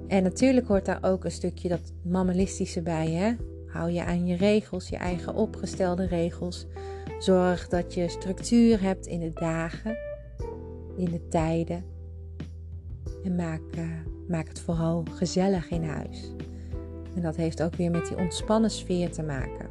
En 0.08 0.22
natuurlijk 0.22 0.66
hoort 0.66 0.84
daar 0.84 0.98
ook 1.02 1.24
een 1.24 1.30
stukje 1.30 1.68
dat 1.68 1.92
mammalistische 2.02 2.82
bij. 2.82 3.10
Hè? 3.10 3.34
Hou 3.66 3.90
je 3.90 4.04
aan 4.04 4.26
je 4.26 4.36
regels, 4.36 4.88
je 4.88 4.96
eigen 4.96 5.34
opgestelde 5.34 6.06
regels. 6.06 6.66
Zorg 7.18 7.68
dat 7.68 7.94
je 7.94 8.08
structuur 8.08 8.82
hebt 8.82 9.06
in 9.06 9.20
de 9.20 9.32
dagen, 9.32 9.96
in 10.96 11.10
de 11.10 11.28
tijden. 11.28 11.84
En 13.24 13.34
maak, 13.34 13.62
uh, 13.78 13.90
maak 14.28 14.48
het 14.48 14.60
vooral 14.60 15.04
gezellig 15.10 15.70
in 15.70 15.84
huis. 15.84 16.32
En 17.14 17.22
dat 17.22 17.36
heeft 17.36 17.62
ook 17.62 17.74
weer 17.74 17.90
met 17.90 18.06
die 18.06 18.16
ontspannen 18.16 18.70
sfeer 18.70 19.10
te 19.10 19.22
maken. 19.22 19.68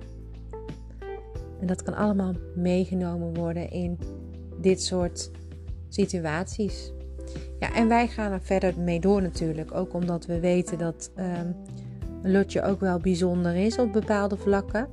En 1.59 1.67
dat 1.67 1.83
kan 1.83 1.93
allemaal 1.93 2.33
meegenomen 2.55 3.33
worden 3.33 3.69
in 3.69 3.99
dit 4.61 4.81
soort 4.81 5.31
situaties. 5.89 6.91
Ja, 7.59 7.73
en 7.73 7.87
wij 7.87 8.07
gaan 8.07 8.31
er 8.31 8.41
verder 8.41 8.73
mee 8.79 8.99
door 8.99 9.21
natuurlijk. 9.21 9.73
Ook 9.73 9.93
omdat 9.93 10.25
we 10.25 10.39
weten 10.39 10.77
dat 10.77 11.11
um, 11.17 11.55
lotje 12.31 12.61
ook 12.61 12.79
wel 12.79 12.99
bijzonder 12.99 13.55
is 13.55 13.79
op 13.79 13.93
bepaalde 13.93 14.37
vlakken. 14.37 14.87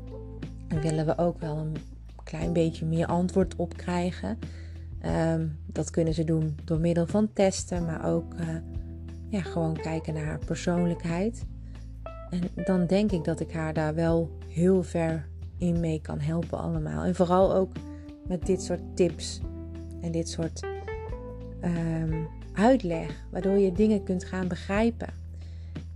En 0.69 0.81
willen 0.81 1.07
we 1.07 1.19
ook 1.19 1.41
wel 1.41 1.57
een 1.57 1.77
klein 2.25 2.53
beetje 2.53 2.87
meer 2.87 3.07
antwoord 3.07 3.57
op 3.57 3.77
krijgen. 3.77 4.39
Ehm, 5.01 5.47
dat 5.67 5.91
kunnen 5.91 6.15
ze 6.15 6.25
doen 6.25 6.57
door 6.65 6.79
middel 6.79 7.07
van 7.07 7.33
testen, 7.33 7.85
maar 7.85 8.07
ook 8.07 8.35
uh, 8.35 8.49
ja, 9.29 9.41
gewoon 9.41 9.77
kijken 9.77 10.15
naar 10.15 10.25
haar 10.25 10.45
persoonlijkheid. 10.45 11.45
En 12.31 12.65
dan 12.65 12.87
denk 12.87 13.13
ik 13.13 13.25
dat 13.25 13.41
ik 13.41 13.53
haar 13.53 13.73
daar 13.75 13.95
wel 13.95 14.31
heel 14.49 14.83
ver 14.83 15.29
in 15.59 15.81
mee 15.81 16.01
kan 16.01 16.21
helpen 16.21 16.59
allemaal. 16.59 17.05
En 17.05 17.15
vooral 17.15 17.55
ook 17.55 17.73
met 18.27 18.47
dit 18.47 18.63
soort 18.63 18.97
tips 18.97 19.41
en 20.01 20.13
dit 20.13 20.29
soort 20.29 20.67
um, 21.65 22.29
uitleg, 22.55 23.25
waardoor 23.31 23.59
je 23.59 23.73
dingen 23.73 24.03
kunt 24.03 24.25
gaan 24.25 24.49
begrijpen. 24.49 25.09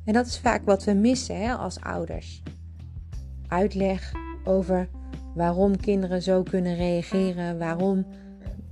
En 0.04 0.12
dat 0.12 0.26
is 0.26 0.38
vaak 0.38 0.64
wat 0.64 0.84
we 0.84 0.92
missen 0.92 1.40
hè, 1.40 1.54
als 1.54 1.80
ouders. 1.80 2.42
Uitleg 3.48 4.12
over 4.44 4.88
waarom 5.34 5.76
kinderen 5.76 6.22
zo 6.22 6.42
kunnen 6.42 6.76
reageren, 6.76 7.58
waarom 7.58 8.06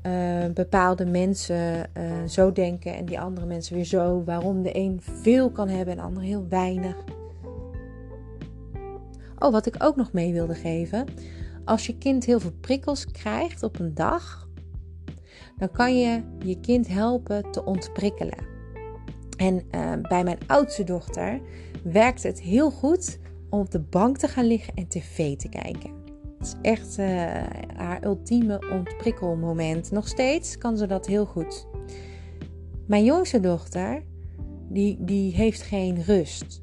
uh, 0.07 0.45
bepaalde 0.55 1.07
mensen 1.07 1.91
uh, 1.99 2.25
zo 2.29 2.53
denken 2.53 2.95
en 2.95 3.05
die 3.05 3.21
andere 3.21 3.47
mensen 3.47 3.75
weer 3.75 3.85
zo, 3.85 4.25
waarom 4.25 4.63
de 4.63 4.77
een 4.77 5.01
veel 5.03 5.51
kan 5.51 5.69
hebben 5.69 5.89
en 5.89 5.97
de 5.97 6.03
ander 6.05 6.23
heel 6.23 6.47
weinig. 6.49 6.97
Oh, 9.39 9.53
wat 9.53 9.67
ik 9.67 9.75
ook 9.79 9.97
nog 9.97 10.13
mee 10.13 10.33
wilde 10.33 10.55
geven. 10.55 11.07
Als 11.65 11.87
je 11.87 11.99
kind 11.99 12.25
heel 12.25 12.41
veel 12.41 12.55
prikkels 12.61 13.07
krijgt 13.07 13.63
op 13.63 13.79
een 13.79 13.95
dag, 13.95 14.49
dan 15.57 15.71
kan 15.71 15.99
je 15.99 16.23
je 16.39 16.61
kind 16.61 16.89
helpen 16.89 17.51
te 17.51 17.65
ontprikkelen. 17.65 18.39
En 19.37 19.55
uh, 19.55 19.93
bij 20.09 20.25
mijn 20.25 20.39
oudste 20.47 20.85
dochter 20.85 21.41
werkt 21.83 22.23
het 22.23 22.41
heel 22.41 22.71
goed 22.71 23.19
om 23.51 23.61
op 23.61 23.71
de 23.71 23.81
bank 23.81 24.17
te 24.17 24.29
gaan 24.29 24.47
liggen 24.47 24.75
en 24.75 24.89
tv 24.89 25.37
te 25.37 25.49
kijken. 25.49 25.91
Het 26.39 26.47
is 26.47 26.55
echt 26.71 26.99
uh, 26.99 27.07
haar 27.77 28.05
ultieme 28.05 28.71
ontprikkelmoment. 28.73 29.91
Nog 29.91 30.09
steeds 30.09 30.59
kan 30.59 30.77
ze 30.77 30.87
dat 30.87 31.07
heel 31.07 31.27
goed. 31.27 31.67
Mijn 32.87 33.05
jongste 33.05 33.41
dochter, 33.41 34.03
die, 34.69 35.05
die 35.05 35.35
heeft 35.35 35.63
geen 35.63 36.03
rust 36.03 36.63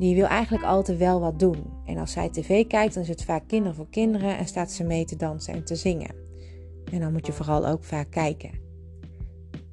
die 0.00 0.14
wil 0.14 0.26
eigenlijk 0.26 0.64
altijd 0.64 0.98
wel 0.98 1.20
wat 1.20 1.38
doen. 1.38 1.64
En 1.84 1.98
als 1.98 2.12
zij 2.12 2.28
tv 2.28 2.66
kijkt, 2.66 2.94
dan 2.94 3.02
is 3.02 3.08
het 3.08 3.24
vaak 3.24 3.48
kinderen 3.48 3.76
voor 3.76 3.88
kinderen 3.90 4.38
en 4.38 4.46
staat 4.46 4.70
ze 4.70 4.84
mee 4.84 5.04
te 5.04 5.16
dansen 5.16 5.54
en 5.54 5.64
te 5.64 5.76
zingen. 5.76 6.14
En 6.90 7.00
dan 7.00 7.12
moet 7.12 7.26
je 7.26 7.32
vooral 7.32 7.66
ook 7.66 7.84
vaak 7.84 8.10
kijken. 8.10 8.50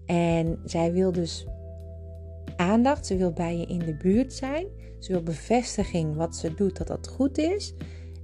En 0.06 0.60
zij 0.66 0.92
wil 0.92 1.12
dus 1.12 1.46
aandacht, 2.56 3.06
ze 3.06 3.18
wil 3.18 3.32
bij 3.32 3.58
je 3.58 3.66
in 3.66 3.80
de 3.80 3.96
buurt 3.96 4.34
zijn. 4.34 4.66
Ze 5.00 5.12
wil 5.12 5.24
bevestiging 5.24 6.16
wat 6.16 6.36
ze 6.36 6.54
doet, 6.54 6.78
dat 6.78 6.88
dat 6.88 7.08
goed 7.08 7.38
is. 7.38 7.74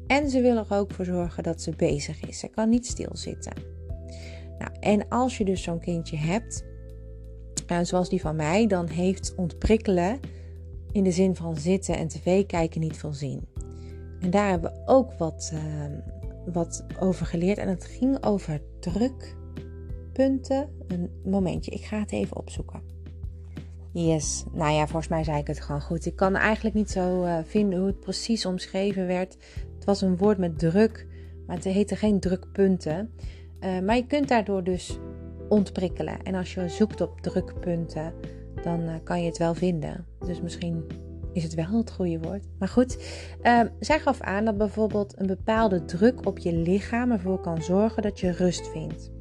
En 0.08 0.30
ze 0.30 0.42
wil 0.42 0.58
er 0.58 0.66
ook 0.70 0.92
voor 0.92 1.06
zorgen 1.06 1.44
dat 1.44 1.62
ze 1.62 1.72
bezig 1.76 2.28
is. 2.28 2.40
Ze 2.40 2.48
kan 2.48 2.70
niet 2.70 2.86
stilzitten. 2.86 3.54
Nou, 4.60 4.72
en 4.80 5.08
als 5.10 5.38
je 5.38 5.46
dus 5.46 5.64
zo'n 5.64 5.80
kindje 5.80 6.18
hebt, 6.18 6.66
uh, 7.72 7.80
zoals 7.82 8.10
die 8.10 8.22
van 8.22 8.36
mij, 8.36 8.68
dan 8.68 8.88
heeft 8.88 9.36
ontprikkelen 9.36 10.20
in 10.92 11.04
de 11.04 11.12
zin 11.12 11.36
van 11.36 11.58
zitten 11.58 11.98
en 11.98 12.08
tv 12.08 12.46
kijken 12.46 12.82
niet 12.82 12.98
veel 12.98 13.14
zin. 13.14 13.48
En 14.20 14.30
daar 14.30 14.50
hebben 14.50 14.72
we 14.72 14.82
ook 14.86 15.14
wat, 15.14 15.52
uh, 15.54 15.62
wat 16.54 16.86
over 17.00 17.26
geleerd. 17.26 17.58
En 17.58 17.68
het 17.68 17.86
ging 17.86 18.24
over 18.24 18.62
drukpunten. 18.92 20.70
Een 20.88 21.10
momentje, 21.26 21.72
ik 21.72 21.86
ga 21.86 22.00
het 22.00 22.12
even 22.12 22.38
opzoeken. 22.38 22.82
Yes, 23.92 24.44
nou 24.54 24.72
ja, 24.72 24.88
volgens 24.88 25.08
mij 25.08 25.24
zei 25.24 25.38
ik 25.38 25.48
het 25.48 25.62
gewoon 25.62 25.82
goed. 25.82 26.06
Ik 26.06 26.16
kan 26.16 26.36
eigenlijk 26.36 26.76
niet 26.76 26.92
zo 26.92 27.24
uh, 27.24 27.38
vinden 27.44 27.80
hoe 27.80 27.88
het 27.88 28.00
precies 28.00 28.46
omschreven 28.46 29.08
werd. 29.08 29.38
Het 29.76 29.86
was 29.86 30.02
een 30.02 30.18
woord 30.18 30.38
met 30.38 30.60
druk, 30.60 31.08
maar 31.48 31.56
het 31.56 31.66
heette 31.66 31.96
geen 31.96 32.20
drukpunten. 32.20 33.12
Uh, 33.60 33.80
maar 33.80 33.96
je 33.96 34.08
kunt 34.08 34.28
daardoor 34.28 34.64
dus 34.64 35.00
ontprikkelen. 35.50 36.24
En 36.24 36.36
als 36.36 36.54
je 36.54 36.70
zoekt 36.70 37.02
op 37.02 37.22
drukpunten, 37.22 38.14
dan 38.64 38.82
uh, 38.82 38.94
kan 39.04 39.22
je 39.22 39.28
het 39.28 39.38
wel 39.38 39.54
vinden. 39.54 40.06
Dus 40.26 40.42
misschien 40.42 40.86
is 41.34 41.44
het 41.44 41.54
wel 41.54 41.78
het 41.78 41.92
goede 41.92 42.20
woord. 42.20 42.46
Maar 42.60 42.68
goed, 42.68 42.98
uh, 43.44 43.62
zij 43.80 44.00
gaf 44.00 44.22
aan 44.22 44.46
dat 44.46 44.58
bijvoorbeeld 44.58 45.20
een 45.20 45.28
bepaalde 45.28 45.86
druk 45.86 46.26
op 46.28 46.38
je 46.38 46.54
lichaam 46.54 47.12
ervoor 47.12 47.40
kan 47.40 47.64
zorgen 47.64 48.04
dat 48.04 48.20
je 48.20 48.32
rust 48.32 48.68
vindt. 48.68 49.12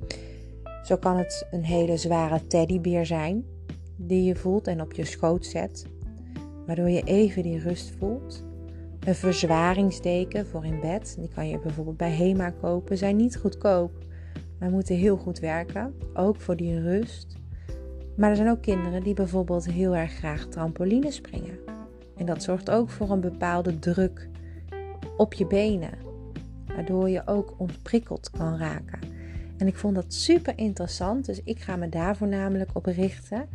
Zo 0.82 0.96
kan 0.96 1.16
het 1.16 1.46
een 1.50 1.64
hele 1.64 1.96
zware 1.96 2.46
teddybeer 2.46 3.06
zijn 3.06 3.44
die 3.96 4.24
je 4.24 4.36
voelt 4.36 4.66
en 4.66 4.80
op 4.80 4.92
je 4.92 5.04
schoot 5.04 5.46
zet, 5.46 5.86
waardoor 6.66 6.90
je 6.90 7.02
even 7.02 7.42
die 7.42 7.58
rust 7.58 7.94
voelt. 7.98 8.44
Een 9.00 9.14
verzwaringsdeken 9.14 10.46
voor 10.46 10.64
in 10.64 10.80
bed, 10.80 11.16
die 11.18 11.28
kan 11.34 11.48
je 11.48 11.58
bijvoorbeeld 11.58 11.96
bij 11.96 12.10
Hema 12.10 12.50
kopen, 12.50 12.98
zijn 12.98 13.16
niet 13.16 13.36
goedkoop, 13.36 13.92
maar 14.58 14.70
moeten 14.70 14.96
heel 14.96 15.16
goed 15.16 15.38
werken, 15.38 15.94
ook 16.14 16.40
voor 16.40 16.56
die 16.56 16.80
rust. 16.80 17.36
Maar 18.16 18.30
er 18.30 18.36
zijn 18.36 18.50
ook 18.50 18.62
kinderen 18.62 19.02
die 19.02 19.14
bijvoorbeeld 19.14 19.70
heel 19.70 19.96
erg 19.96 20.12
graag 20.12 20.46
trampoline 20.46 21.10
springen. 21.10 21.71
En 22.22 22.28
dat 22.28 22.42
zorgt 22.42 22.70
ook 22.70 22.90
voor 22.90 23.10
een 23.10 23.20
bepaalde 23.20 23.78
druk 23.78 24.28
op 25.16 25.34
je 25.34 25.46
benen, 25.46 25.90
waardoor 26.66 27.08
je 27.08 27.26
ook 27.26 27.54
ontprikkeld 27.56 28.30
kan 28.30 28.56
raken. 28.56 28.98
En 29.56 29.66
ik 29.66 29.76
vond 29.76 29.94
dat 29.94 30.14
super 30.14 30.58
interessant, 30.58 31.26
dus 31.26 31.40
ik 31.44 31.60
ga 31.60 31.76
me 31.76 31.88
daar 31.88 32.16
voornamelijk 32.16 32.70
op 32.72 32.86
richten. 32.86 33.48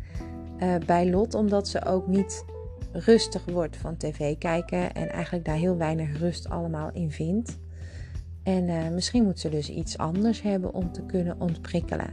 uh, 0.58 0.74
bij 0.86 1.10
Lot, 1.10 1.34
omdat 1.34 1.68
ze 1.68 1.84
ook 1.84 2.06
niet 2.06 2.44
rustig 2.92 3.44
wordt 3.44 3.76
van 3.76 3.96
tv 3.96 4.38
kijken 4.38 4.94
en 4.94 5.08
eigenlijk 5.08 5.44
daar 5.44 5.56
heel 5.56 5.76
weinig 5.76 6.18
rust 6.18 6.48
allemaal 6.48 6.90
in 6.92 7.10
vindt. 7.10 7.58
En 8.42 8.68
uh, 8.68 8.88
misschien 8.88 9.24
moet 9.24 9.40
ze 9.40 9.48
dus 9.48 9.70
iets 9.70 9.98
anders 9.98 10.42
hebben 10.42 10.74
om 10.74 10.92
te 10.92 11.02
kunnen 11.02 11.40
ontprikkelen. 11.40 12.10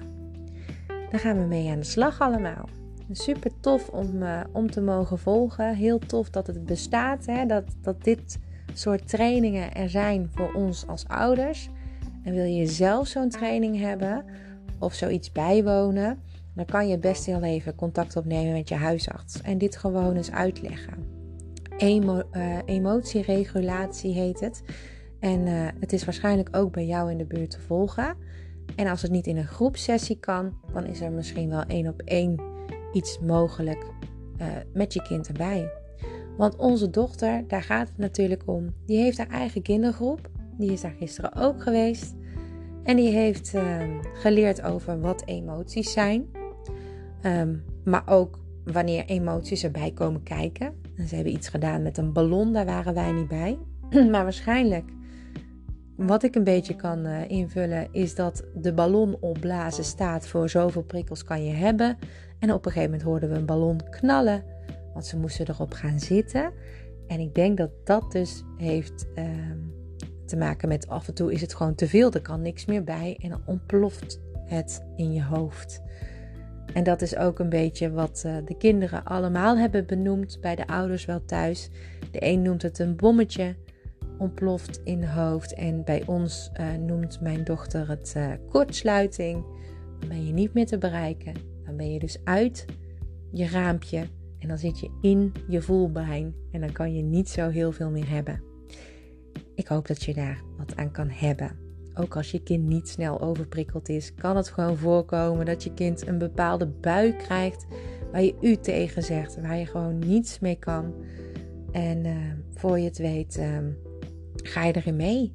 Daar 1.11 1.19
gaan 1.19 1.37
we 1.37 1.45
mee 1.45 1.69
aan 1.69 1.79
de 1.79 1.85
slag 1.85 2.21
allemaal. 2.21 2.69
Super 3.11 3.51
tof 3.59 3.89
om, 3.89 4.21
uh, 4.21 4.41
om 4.51 4.71
te 4.71 4.81
mogen 4.81 5.19
volgen. 5.19 5.75
Heel 5.75 5.99
tof 5.99 6.29
dat 6.29 6.47
het 6.47 6.65
bestaat. 6.65 7.25
Hè? 7.25 7.45
Dat, 7.45 7.63
dat 7.81 8.03
dit 8.03 8.39
soort 8.73 9.07
trainingen 9.07 9.73
er 9.73 9.89
zijn 9.89 10.29
voor 10.33 10.53
ons 10.53 10.87
als 10.87 11.07
ouders. 11.07 11.69
En 12.23 12.33
wil 12.33 12.45
je 12.45 12.65
zelf 12.65 13.07
zo'n 13.07 13.29
training 13.29 13.79
hebben 13.79 14.25
of 14.79 14.93
zoiets 14.93 15.31
bijwonen, 15.31 16.19
dan 16.53 16.65
kan 16.65 16.87
je 16.87 16.97
best 16.97 17.25
heel 17.25 17.43
even 17.43 17.75
contact 17.75 18.15
opnemen 18.15 18.53
met 18.53 18.69
je 18.69 18.75
huisarts 18.75 19.41
en 19.41 19.57
dit 19.57 19.77
gewoon 19.77 20.15
eens 20.15 20.31
uitleggen. 20.31 20.93
Emo 21.77 22.21
uh, 22.31 22.57
emotieregulatie 22.65 24.13
heet 24.13 24.39
het. 24.39 24.63
En 25.19 25.47
uh, 25.47 25.67
het 25.79 25.93
is 25.93 26.05
waarschijnlijk 26.05 26.49
ook 26.51 26.71
bij 26.71 26.85
jou 26.85 27.11
in 27.11 27.17
de 27.17 27.25
buurt 27.25 27.49
te 27.49 27.59
volgen. 27.59 28.15
En 28.75 28.87
als 28.87 29.01
het 29.01 29.11
niet 29.11 29.27
in 29.27 29.37
een 29.37 29.47
groepsessie 29.47 30.19
kan, 30.19 30.57
dan 30.73 30.85
is 30.85 31.01
er 31.01 31.11
misschien 31.11 31.49
wel 31.49 31.63
één 31.63 31.87
op 31.87 32.01
één 32.01 32.54
iets 32.95 33.19
mogelijk 33.19 33.85
uh, 34.41 34.47
met 34.73 34.93
je 34.93 35.01
kind 35.01 35.27
erbij. 35.27 35.71
Want 36.37 36.55
onze 36.55 36.89
dochter, 36.89 37.43
daar 37.47 37.63
gaat 37.63 37.87
het 37.87 37.97
natuurlijk 37.97 38.43
om, 38.45 38.73
die 38.85 38.97
heeft 38.97 39.17
haar 39.17 39.29
eigen 39.29 39.61
kindergroep. 39.61 40.29
Die 40.57 40.71
is 40.71 40.81
daar 40.81 40.95
gisteren 40.99 41.35
ook 41.35 41.63
geweest. 41.63 42.15
En 42.83 42.95
die 42.95 43.09
heeft 43.09 43.53
uh, 43.53 43.81
geleerd 44.13 44.61
over 44.61 44.99
wat 44.99 45.23
emoties 45.25 45.91
zijn. 45.91 46.25
Um, 47.21 47.63
maar 47.83 48.03
ook 48.05 48.39
wanneer 48.63 49.05
emoties 49.05 49.63
erbij 49.63 49.91
komen 49.91 50.23
kijken. 50.23 50.73
En 50.95 51.07
ze 51.07 51.15
hebben 51.15 51.33
iets 51.33 51.47
gedaan 51.47 51.81
met 51.81 51.97
een 51.97 52.13
ballon, 52.13 52.53
daar 52.53 52.65
waren 52.65 52.93
wij 52.93 53.11
niet 53.11 53.27
bij. 53.27 53.57
maar 54.11 54.23
waarschijnlijk, 54.23 54.89
wat 55.95 56.23
ik 56.23 56.35
een 56.35 56.43
beetje 56.43 56.75
kan 56.75 57.05
uh, 57.05 57.29
invullen, 57.29 57.87
is 57.91 58.15
dat 58.15 58.43
de 58.55 58.73
ballon 58.73 59.17
opblazen 59.19 59.83
staat 59.83 60.27
voor 60.27 60.49
zoveel 60.49 60.83
prikkels 60.83 61.23
kan 61.23 61.43
je 61.43 61.53
hebben. 61.53 61.97
En 62.45 62.53
op 62.53 62.65
een 62.65 62.71
gegeven 62.71 62.91
moment 62.91 63.09
hoorden 63.09 63.29
we 63.29 63.35
een 63.35 63.45
ballon 63.45 63.89
knallen, 63.89 64.43
want 64.93 65.05
ze 65.05 65.17
moesten 65.17 65.49
erop 65.49 65.73
gaan 65.73 65.99
zitten. 65.99 66.51
En 67.07 67.19
ik 67.19 67.35
denk 67.35 67.57
dat 67.57 67.71
dat 67.83 68.11
dus 68.11 68.43
heeft 68.57 69.07
uh, 69.15 69.25
te 70.25 70.37
maken 70.37 70.67
met 70.67 70.87
af 70.87 71.07
en 71.07 71.13
toe 71.13 71.33
is 71.33 71.41
het 71.41 71.53
gewoon 71.53 71.75
te 71.75 71.87
veel, 71.87 72.11
er 72.11 72.21
kan 72.21 72.41
niks 72.41 72.65
meer 72.65 72.83
bij 72.83 73.17
en 73.21 73.29
dan 73.29 73.41
ontploft 73.45 74.21
het 74.45 74.85
in 74.95 75.13
je 75.13 75.23
hoofd. 75.23 75.81
En 76.73 76.83
dat 76.83 77.01
is 77.01 77.15
ook 77.17 77.39
een 77.39 77.49
beetje 77.49 77.91
wat 77.91 78.23
uh, 78.25 78.35
de 78.45 78.57
kinderen 78.57 79.03
allemaal 79.03 79.57
hebben 79.57 79.85
benoemd 79.85 80.37
bij 80.41 80.55
de 80.55 80.67
ouders 80.67 81.05
wel 81.05 81.25
thuis. 81.25 81.69
De 82.11 82.25
een 82.25 82.41
noemt 82.41 82.61
het 82.61 82.79
een 82.79 82.95
bommetje, 82.95 83.55
ontploft 84.17 84.81
in 84.83 85.01
het 85.01 85.11
hoofd. 85.11 85.53
En 85.53 85.83
bij 85.83 86.03
ons 86.05 86.51
uh, 86.59 86.73
noemt 86.73 87.21
mijn 87.21 87.43
dochter 87.43 87.89
het 87.89 88.13
uh, 88.17 88.31
kortsluiting. 88.49 89.45
Dan 89.99 90.09
ben 90.09 90.25
je 90.27 90.33
niet 90.33 90.53
meer 90.53 90.65
te 90.65 90.77
bereiken. 90.77 91.54
Ben 91.77 91.93
je 91.93 91.99
dus 91.99 92.19
uit 92.23 92.65
je 93.31 93.47
raampje 93.47 94.07
en 94.39 94.47
dan 94.47 94.57
zit 94.57 94.79
je 94.79 94.89
in 95.01 95.31
je 95.47 95.61
voelbrein. 95.61 96.35
En 96.51 96.61
dan 96.61 96.71
kan 96.71 96.95
je 96.95 97.01
niet 97.01 97.29
zo 97.29 97.49
heel 97.49 97.71
veel 97.71 97.89
meer 97.89 98.09
hebben. 98.09 98.41
Ik 99.55 99.67
hoop 99.67 99.87
dat 99.87 100.03
je 100.03 100.13
daar 100.13 100.41
wat 100.57 100.75
aan 100.75 100.91
kan 100.91 101.09
hebben. 101.09 101.63
Ook 101.93 102.15
als 102.15 102.31
je 102.31 102.43
kind 102.43 102.67
niet 102.67 102.89
snel 102.89 103.21
overprikkeld 103.21 103.89
is, 103.89 104.13
kan 104.13 104.35
het 104.35 104.49
gewoon 104.49 104.77
voorkomen 104.77 105.45
dat 105.45 105.63
je 105.63 105.73
kind 105.73 106.07
een 106.07 106.17
bepaalde 106.17 106.67
bui 106.67 107.15
krijgt 107.15 107.65
waar 108.11 108.23
je 108.23 108.35
u 108.41 108.55
tegen 108.55 109.03
zegt, 109.03 109.41
waar 109.41 109.57
je 109.57 109.65
gewoon 109.65 109.99
niets 109.99 110.39
mee 110.39 110.55
kan. 110.55 110.93
En 111.71 112.05
uh, 112.05 112.15
voor 112.53 112.79
je 112.79 112.85
het 112.85 112.97
weet, 112.97 113.37
uh, 113.37 113.57
ga 114.35 114.63
je 114.63 114.75
erin 114.75 114.95
mee. 114.95 115.31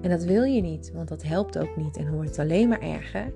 En 0.00 0.10
dat 0.10 0.24
wil 0.24 0.42
je 0.42 0.60
niet, 0.60 0.92
want 0.92 1.08
dat 1.08 1.22
helpt 1.22 1.58
ook 1.58 1.76
niet 1.76 1.96
en 1.96 2.12
wordt 2.12 2.38
alleen 2.38 2.68
maar 2.68 2.80
erger. 2.80 3.32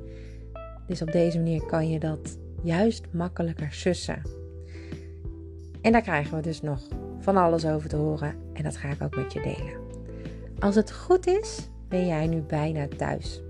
Dus 0.88 1.02
op 1.02 1.12
deze 1.12 1.38
manier 1.38 1.66
kan 1.66 1.90
je 1.90 1.98
dat 1.98 2.38
juist 2.62 3.04
makkelijker 3.10 3.72
sussen. 3.72 4.22
En 5.80 5.92
daar 5.92 6.02
krijgen 6.02 6.36
we 6.36 6.42
dus 6.42 6.62
nog 6.62 6.80
van 7.18 7.36
alles 7.36 7.66
over 7.66 7.88
te 7.88 7.96
horen 7.96 8.34
en 8.52 8.62
dat 8.62 8.76
ga 8.76 8.90
ik 8.90 9.02
ook 9.02 9.16
met 9.16 9.32
je 9.32 9.40
delen. 9.40 9.80
Als 10.58 10.74
het 10.74 10.92
goed 10.92 11.26
is, 11.26 11.68
ben 11.88 12.06
jij 12.06 12.26
nu 12.26 12.40
bijna 12.40 12.88
thuis. 12.96 13.42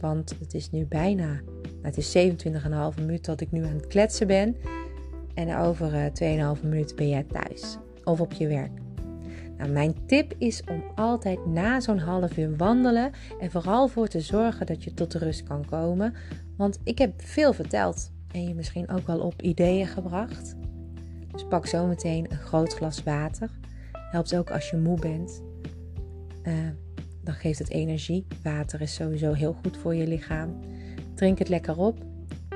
Want 0.00 0.34
het 0.38 0.54
is 0.54 0.70
nu 0.70 0.86
bijna, 0.86 1.40
het 1.82 1.96
is 1.96 2.16
27,5 2.16 3.00
minuten 3.00 3.22
dat 3.22 3.40
ik 3.40 3.50
nu 3.50 3.64
aan 3.64 3.74
het 3.74 3.86
kletsen 3.86 4.26
ben. 4.26 4.56
En 5.34 5.56
over 5.56 6.12
uh, 6.20 6.54
2,5 6.56 6.62
minuten 6.62 6.96
ben 6.96 7.08
jij 7.08 7.26
thuis 7.32 7.78
of 8.04 8.20
op 8.20 8.32
je 8.32 8.46
werk. 8.46 8.82
Nou, 9.56 9.70
mijn 9.70 10.06
tip 10.06 10.34
is 10.38 10.62
om 10.70 10.82
altijd 10.94 11.46
na 11.46 11.80
zo'n 11.80 11.98
half 11.98 12.36
uur 12.36 12.56
wandelen 12.56 13.12
en 13.40 13.50
vooral 13.50 13.88
voor 13.88 14.08
te 14.08 14.20
zorgen 14.20 14.66
dat 14.66 14.84
je 14.84 14.94
tot 14.94 15.14
rust 15.14 15.42
kan 15.42 15.64
komen. 15.64 16.14
Want 16.56 16.78
ik 16.84 16.98
heb 16.98 17.22
veel 17.22 17.52
verteld 17.52 18.12
en 18.30 18.48
je 18.48 18.54
misschien 18.54 18.88
ook 18.88 19.06
wel 19.06 19.18
op 19.18 19.42
ideeën 19.42 19.86
gebracht. 19.86 20.54
Dus 21.32 21.46
pak 21.48 21.66
zo 21.66 21.86
meteen 21.86 22.32
een 22.32 22.38
groot 22.38 22.74
glas 22.74 23.02
water. 23.02 23.50
Helpt 23.92 24.36
ook 24.36 24.50
als 24.50 24.70
je 24.70 24.76
moe 24.76 24.98
bent. 24.98 25.42
Uh, 26.42 26.54
dan 27.22 27.34
geeft 27.34 27.58
het 27.58 27.70
energie. 27.70 28.26
Water 28.42 28.80
is 28.80 28.94
sowieso 28.94 29.32
heel 29.32 29.52
goed 29.52 29.76
voor 29.76 29.94
je 29.94 30.06
lichaam. 30.06 30.60
Drink 31.14 31.38
het 31.38 31.48
lekker 31.48 31.78
op. 31.78 32.04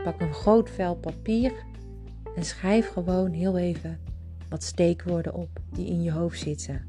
Pak 0.04 0.20
een 0.20 0.32
groot 0.32 0.70
vel 0.70 0.96
papier 0.96 1.52
en 2.36 2.44
schrijf 2.44 2.88
gewoon 2.88 3.30
heel 3.30 3.58
even 3.58 3.98
wat 4.48 4.62
steekwoorden 4.62 5.34
op 5.34 5.48
die 5.72 5.86
in 5.86 6.02
je 6.02 6.12
hoofd 6.12 6.38
zitten. 6.38 6.84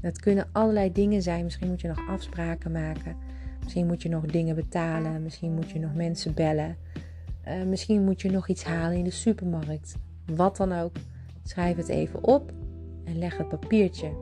Dat 0.00 0.20
kunnen 0.20 0.48
allerlei 0.52 0.92
dingen 0.92 1.22
zijn. 1.22 1.44
Misschien 1.44 1.68
moet 1.68 1.80
je 1.80 1.88
nog 1.88 2.08
afspraken 2.08 2.72
maken. 2.72 3.16
Misschien 3.62 3.86
moet 3.86 4.02
je 4.02 4.08
nog 4.08 4.26
dingen 4.26 4.54
betalen. 4.54 5.22
Misschien 5.22 5.54
moet 5.54 5.70
je 5.70 5.78
nog 5.78 5.94
mensen 5.94 6.34
bellen. 6.34 6.76
Uh, 7.48 7.62
misschien 7.62 8.04
moet 8.04 8.22
je 8.22 8.30
nog 8.30 8.48
iets 8.48 8.64
halen 8.64 8.98
in 8.98 9.04
de 9.04 9.10
supermarkt. 9.10 9.96
Wat 10.26 10.56
dan 10.56 10.72
ook. 10.72 10.96
Schrijf 11.44 11.76
het 11.76 11.88
even 11.88 12.24
op 12.24 12.52
en 13.04 13.18
leg 13.18 13.36
het 13.36 13.48
papiertje 13.48 14.12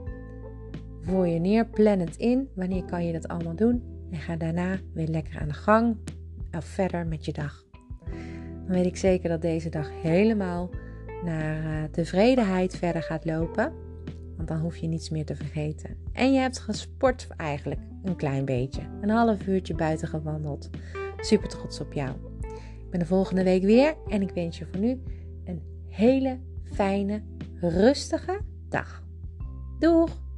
voor 1.03 1.29
je 1.29 1.39
neer. 1.39 1.67
Plan 1.67 1.99
het 1.99 2.17
in. 2.17 2.49
Wanneer 2.55 2.85
kan 2.85 3.07
je 3.07 3.13
dat 3.13 3.29
allemaal 3.29 3.57
doen? 3.57 3.83
En 4.11 4.19
ga 4.19 4.37
daarna 4.37 4.79
weer 4.95 5.09
lekker 5.09 5.41
aan 5.41 5.49
de 5.49 5.55
gang 5.55 5.97
of 6.57 6.65
verder 6.65 7.07
met 7.07 7.25
je 7.25 7.33
dag. 7.33 7.65
Dan 8.67 8.77
weet 8.77 8.87
ik 8.87 8.97
zeker 8.97 9.29
dat 9.29 9.43
deze 9.43 9.69
dag 9.69 9.91
helemaal 10.03 10.71
naar 11.25 11.65
uh, 11.65 11.91
tevredenheid 11.91 12.77
verder 12.77 13.03
gaat 13.03 13.25
lopen. 13.25 13.73
Want 14.41 14.53
dan 14.53 14.61
hoef 14.61 14.77
je 14.77 14.87
niets 14.87 15.11
meer 15.11 15.25
te 15.25 15.37
vergeten. 15.37 15.97
En 16.13 16.33
je 16.33 16.39
hebt 16.39 16.59
gesport 16.59 17.27
eigenlijk 17.37 17.81
een 18.03 18.17
klein 18.17 18.45
beetje. 18.45 18.83
Een 19.01 19.11
half 19.11 19.47
uurtje 19.47 19.75
buiten 19.75 20.09
gewandeld. 20.09 20.71
Super 21.17 21.49
trots 21.49 21.81
op 21.81 21.93
jou. 21.93 22.11
Ik 22.85 22.91
ben 22.91 23.01
de 23.01 23.07
volgende 23.07 23.43
week 23.43 23.63
weer 23.63 23.95
en 24.09 24.23
ik 24.23 24.31
wens 24.31 24.59
je 24.59 24.67
voor 24.67 24.81
nu 24.81 25.03
een 25.45 25.63
hele 25.89 26.39
fijne, 26.65 27.23
rustige 27.61 28.41
dag. 28.69 29.03
Doeg! 29.79 30.30